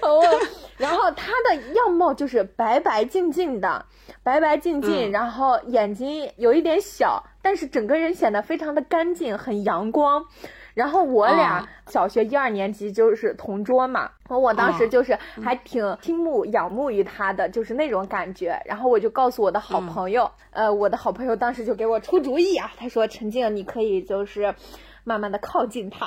[0.09, 0.25] 我，
[0.79, 3.85] 然后他的样貌就是白白净净的，
[4.23, 10.25] 白白净净，嗯然后眼睛有一点小，但是整个人显得非常的干净，很阳光。
[10.75, 18.57] 然后我俩啊小学一二年级就是同桌嘛，我当时啊就是还挺倾慕仰慕于他的，就是那种感觉。
[18.65, 24.55] 然后我就告诉我的好朋友，呃，我的好朋友当时就给我出主意啊，他说陈静，你可以就是
[25.09, 26.07] 慢慢的靠近他，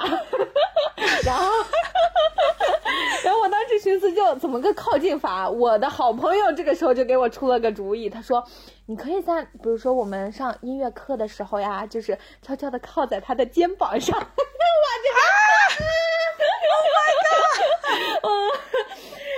[1.26, 1.48] 然后。
[3.24, 5.48] 然后我当时寻思，就怎么个靠近法？
[5.50, 8.44] 我的好朋友这个时候就给我出了个主意，他说
[8.88, 14.18] ：“你可以在，比如说我们上音乐课的时候呀，就是悄悄的靠在他的肩膀上。
[14.20, 14.26] ”我
[15.04, 15.20] 这个，
[18.28, 18.30] 嗯，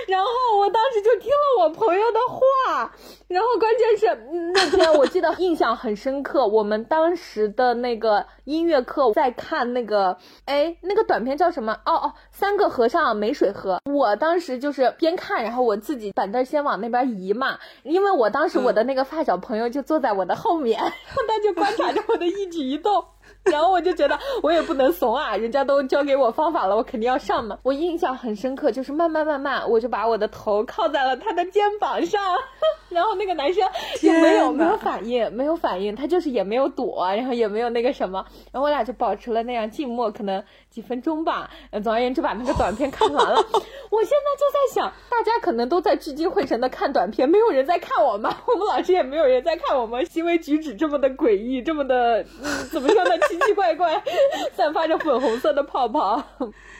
[0.08, 2.92] 然后我当时就听了我朋友的话，
[3.28, 11.72] 然后关键是嗯那天我记得印象很深刻，我们当时的那个音乐课在看那个，哎，那个短片叫什么？
[11.86, 13.78] 哦哦，三个和尚没水喝。
[13.90, 23.04] 我当时就是边看，然后我自己板凳先往那边移嘛，因为我当时我的那个发小朋友就坐在我的后面，然后他就观察着我的一举一动。
[23.50, 27.58] 然后我就觉得我也不能怂啊，人家都教给我方法了，我肯定要上嘛。
[27.62, 32.20] 我印象很深刻，就是慢慢慢慢，我就把我的头靠在了他的肩膀上，
[32.88, 33.68] 然后那个男生
[34.00, 41.50] 就没有没有反应，没有反应，他就是也没有躲，然后也没有那个什么，然后我俩就保持了那样静默，可能几分钟吧。
[41.70, 43.36] 呃总而言之，把那个短片看完了。
[43.90, 54.02] 我现在就在想，大家可能都在聚精会神的看短片，没有人在看我们，我们老师也没有人在看我们，行为举止这么的诡异，这么的、嗯、怎么说呢， 奇奇怪怪，
[54.56, 56.22] 散发着粉红色的泡泡。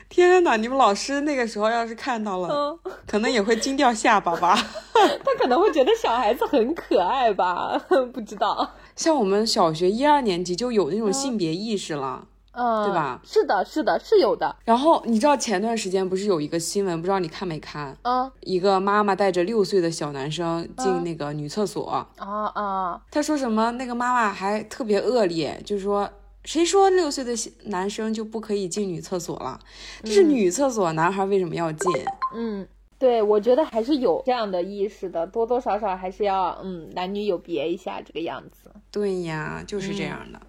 [0.09, 2.49] 天哪，你们老师那个时候要是看到了，
[2.85, 4.55] 嗯，可能也会惊掉下巴吧。
[4.95, 7.79] 他可能会觉得小孩子很可爱吧，
[8.13, 8.71] 不知道。
[8.95, 12.27] 像我们小学一二年级就有那种性别意识了。
[12.57, 13.21] 嗯，对吧？
[13.25, 14.55] 是的，是的，是有的。
[14.65, 17.97] 然后你知道前段时间不是有一个新闻，不知道你看没看？
[18.03, 23.73] 嗯一个妈妈带着六岁的小男生进嗯那个女厕所，啊啊，她说什么？
[23.73, 26.09] 那个妈妈还特别恶劣，就是说
[26.45, 29.59] 谁说六岁的小男生就不可以进女厕所了？
[30.03, 31.91] 这是女厕所，男孩为什么要进？
[32.35, 32.67] 嗯。
[32.97, 38.71] 对，我觉得还是有这样的意识的，多多少少还是要嗯男女有别一下这个样子。
[38.91, 40.41] 对呀，就是这样的。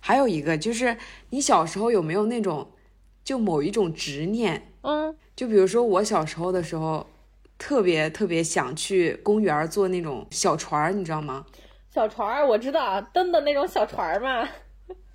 [0.00, 0.96] 还有一个就是，
[1.30, 2.70] 你小时候有没有那种
[3.22, 4.72] 就某一种执念？
[4.82, 7.06] 嗯就比如说我小时候的时候，
[7.58, 11.44] 特别特别想去公园坐那种小船儿，你知道吗？
[11.92, 14.48] 小船儿我知道，蹬的那种小船儿嘛。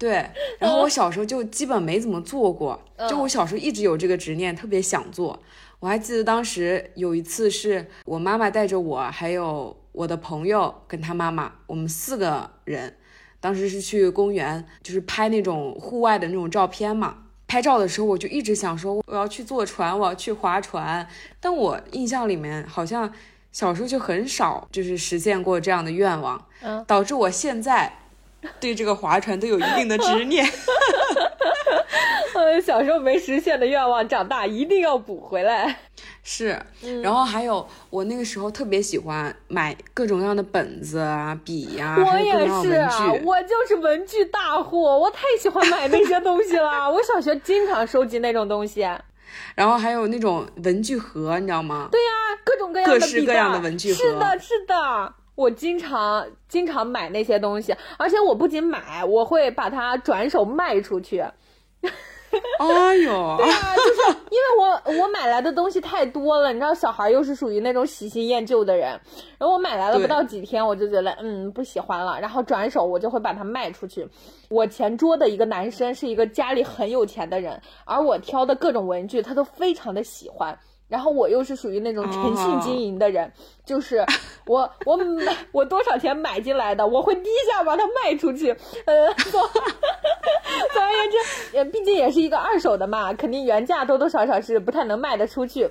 [0.04, 0.30] 对，
[0.60, 2.78] 然后我小时候就基本没怎么做过，
[3.10, 5.40] 就我小时候一直有这个执念，特别想做。
[5.80, 12.98] 我还记得当时有一次是我妈妈带着我，还有我的朋友跟他妈妈，我们四个人，
[13.40, 17.20] 当时是去公园，就是拍那种户外的那种照片嘛。
[17.48, 21.08] 拍照的时候，我就一直想说我要去坐船，我要去划船。
[21.40, 23.10] 但我印象里面好像
[23.54, 27.94] 小时候就很少就是实现过这样的愿望，嗯导致我现在
[28.60, 30.46] 对这个划船都有一定的执念。
[32.34, 35.80] 呃，小时候没实现的愿望，长大一定要补回来。
[36.24, 42.32] 是，嗯然后还有我那个时候特别喜欢买各种各样的本子啊、笔呀、我也
[42.62, 43.22] 是。
[43.24, 46.90] 我就是文具大户，我太喜欢买那些东西了。
[46.90, 48.82] 我小学经常收集那种东西，
[49.56, 51.90] 然后还有那种文具盒，你知道吗？
[51.92, 52.12] 对呀，
[52.44, 55.14] 各种各样的各式各样的文具盒是的，是的。
[55.36, 61.24] 我经常经常买那些东西，而且我不仅买，我会把它转手卖出去。
[62.58, 68.90] 哎呦，啊，就是因为我我买来的东西太多了，你知道，小孩又是属于那种喜新厌旧的人，
[69.38, 74.10] 然后我买来了不到几天，我就觉得嗯不喜欢了，然后转手我就会把它卖出去。
[74.50, 80.58] 我前桌的一个男生是一个家里很有钱的人，而我挑的各种文具他都非常的喜欢。
[80.94, 83.34] 然后我又是属于那种诚信经营的人，
[83.66, 84.06] 就是
[84.46, 88.52] 我我买我多少钱买进来的，我会低价把它卖出去。
[88.86, 95.68] 呃，总总而言之，也，毕竟也是一个二手的嘛，肯定原价多多少少是不太能卖得出去。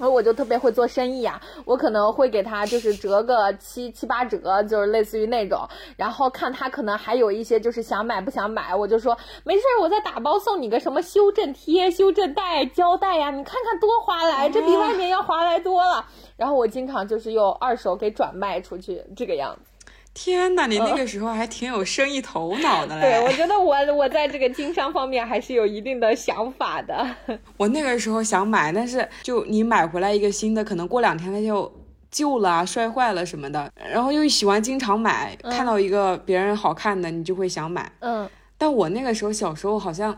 [0.00, 16.06] 然后我就特别会做生意啊，我可能会给他就是折个七七八折，就是类似于那种，然后看他可能还有一些就是想买不想买，我就说没事儿，我再打包送你个什么修正贴、修正带、胶带呀、你看看多划来，这比外面要划来多了。
[16.38, 19.69] 然后我经常就是用二手给转卖出去，这个样子。
[20.12, 23.02] 天哪，你那个时候还挺有生意头脑的嘞。
[23.02, 27.16] 对，我觉得我我在这个经商方面还是有一定的想法的。
[27.56, 31.72] 我那个时候想买，但是就你买回来一个新的，可能过两天它就
[32.10, 37.90] 旧了啊、摔坏了什么的，然后又喜欢经常买，看到一个别人好看的，你就会想买。
[38.00, 40.14] 嗯但我那个时候小时候好像，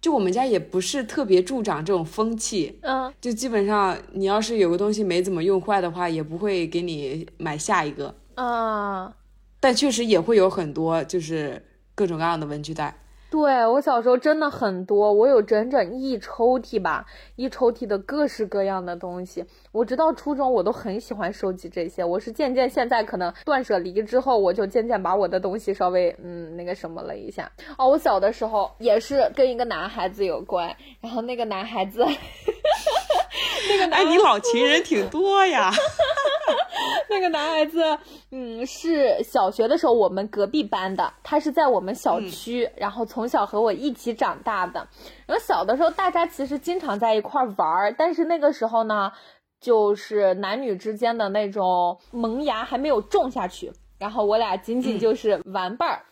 [0.00, 8.14] 就我们家也不是特别助长这种风气，嗯就基本上你要是有个东西没怎么用坏的话，也不会给你买下一个。
[8.34, 9.14] 啊。
[9.60, 11.64] 但确实也会有很多就是
[11.94, 12.98] 各种各样的文具袋。
[13.30, 17.04] 对我小时候真的很多，我有整整一抽屉吧，
[17.34, 19.44] 一抽屉的各式各样的东西。
[19.72, 27.50] 我直到初中我都很喜欢收集这些，我是渐渐现在可能断舍离之后，我就渐渐把我的东西稍微嗯那个什么了一下。
[27.76, 32.06] 哦，我小的时候也是跟一个男孩子有关，然后那个男孩子，
[33.68, 35.72] 那个男哎，你老情人挺多呀。
[37.08, 37.98] 那个男孩子，
[38.30, 44.86] 嗯，是小学的时候我们隔壁班的，他是在我们小区，然后从小和我一起长大的。
[45.26, 49.12] 然后小的时候大家其实经常在一块儿玩儿，但是那个时候呢，
[49.60, 56.02] 就是男女之间的那种萌芽还没有种下去，然后我俩仅仅就是玩伴儿。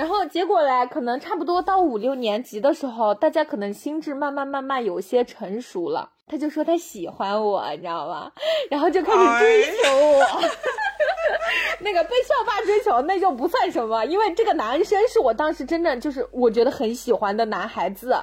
[0.00, 6.08] 然后结果嘞，可能差不多到五六年级的时候，大家可能心智慢慢慢慢有些成熟了。
[6.26, 8.32] 他就说他喜欢我，你知道吗？
[8.70, 10.24] 然后就开始追求我。
[11.80, 18.18] 那个被校霸追求那就不算什么，因为这个男生是我当时真正就是我觉得很喜欢的男孩子。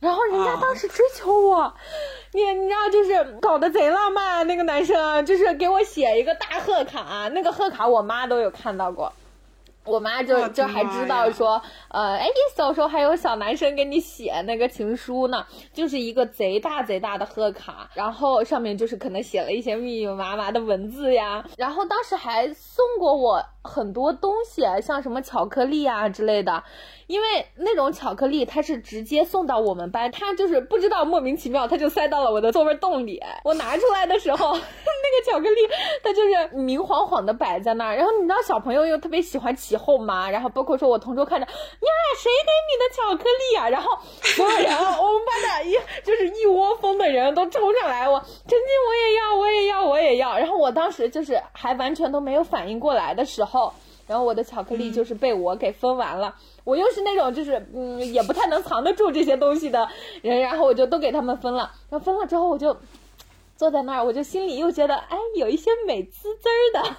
[0.00, 1.72] 然后人家当时追求我，
[2.32, 9.12] 你你知道就是搞得贼浪漫，那个男生就是给我写一个大贺卡，那个贺卡我妈都有看到过。
[9.84, 26.64] 我妈就就还知道说，呃，哎，小时候还有小男生给你写那个情书呢，就是一个贼大贼大的贺卡，然后上面就是可能写了一些密密麻麻的文字呀，然后当时还送过我很多东西，像什么巧克力啊之类的，
[27.06, 33.22] 因为那种巧克力它是直接送到我们班，它就是不知道莫名其妙，它就塞到了我的座位洞里。
[33.44, 35.60] 我拿出来的时候， 那个巧克力
[36.02, 41.52] 它就是明晃晃的摆在那儿，然后你知道小朋友又特别喜欢起哄嘛，然后包括说我同桌看着呀，
[42.18, 43.68] 谁给你的巧克力啊？
[43.68, 45.72] 然后所有人，我们班的一
[46.04, 48.58] 就是一窝蜂的人都冲上来，我陈静
[48.88, 50.36] 我也要，我也要，我也要。
[50.36, 53.51] 然后我当时就是还完全都没有反应过来的时候。
[54.06, 56.34] 然后我的巧克力就是被我给分完了，
[56.64, 59.88] 我又是那种就是嗯也不太能藏得住这些东西的
[60.22, 62.76] 人，然后我就都给他们分了，然后分了之后我就
[63.56, 66.96] 坐在那儿，我就心里又觉得哎有一些美滋滋儿的，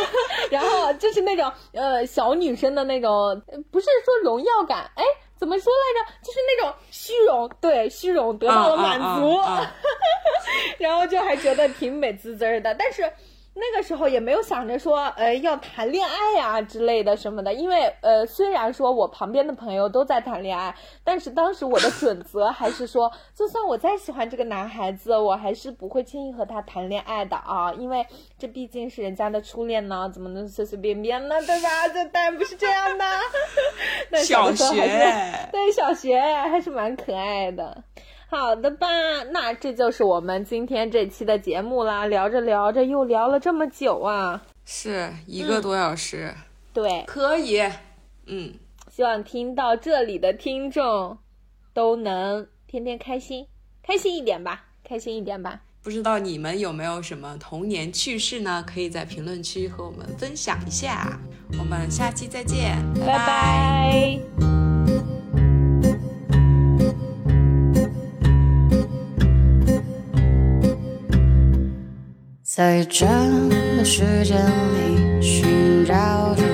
[0.50, 5.04] 然后就是那种呃小女生的那种，呃不是说荣耀感，哎
[5.38, 6.12] 怎么说来着？
[6.22, 9.40] 就是那种虚荣，对虚荣得到了满足。
[10.78, 13.10] 然后就还觉得挺美滋滋儿的，但是。
[13.52, 20.74] 那个时候也没有想着说，呃，要谈恋爱呀、之类的什么的，因为呃，虽然说我旁边的朋友都在谈恋爱，
[21.04, 28.06] 但是当时我的准则还是说，就算我再喜欢这个男孩子，我还是不会轻易和他谈恋爱的啊，因为
[28.38, 31.88] 这毕竟是人家的初恋呢，怎么能随随便便呢，对吧？
[31.88, 33.04] 这当然不是这样的。
[34.24, 37.82] 小学对小学还是蛮可爱的。
[38.30, 38.86] 好的吧，
[39.32, 42.06] 那这就是我们今天这期的节目啦。
[42.06, 46.32] 聊着聊着又聊了这么久啊，是一个多小时，
[46.72, 47.60] 对，可以。
[48.26, 48.54] 嗯，
[48.88, 51.18] 希望听到这里的听众
[51.74, 53.48] 都能天天开心，
[53.82, 55.62] 开心一点吧，开心一点吧。
[55.82, 58.64] 不知道你们有没有什么童年趣事呢？
[58.64, 61.18] 可以在评论区和我们分享一下。
[61.58, 65.19] 我们下期再见，拜拜
[72.52, 73.06] 在这
[73.76, 74.44] 个时间
[74.74, 76.49] 里寻找着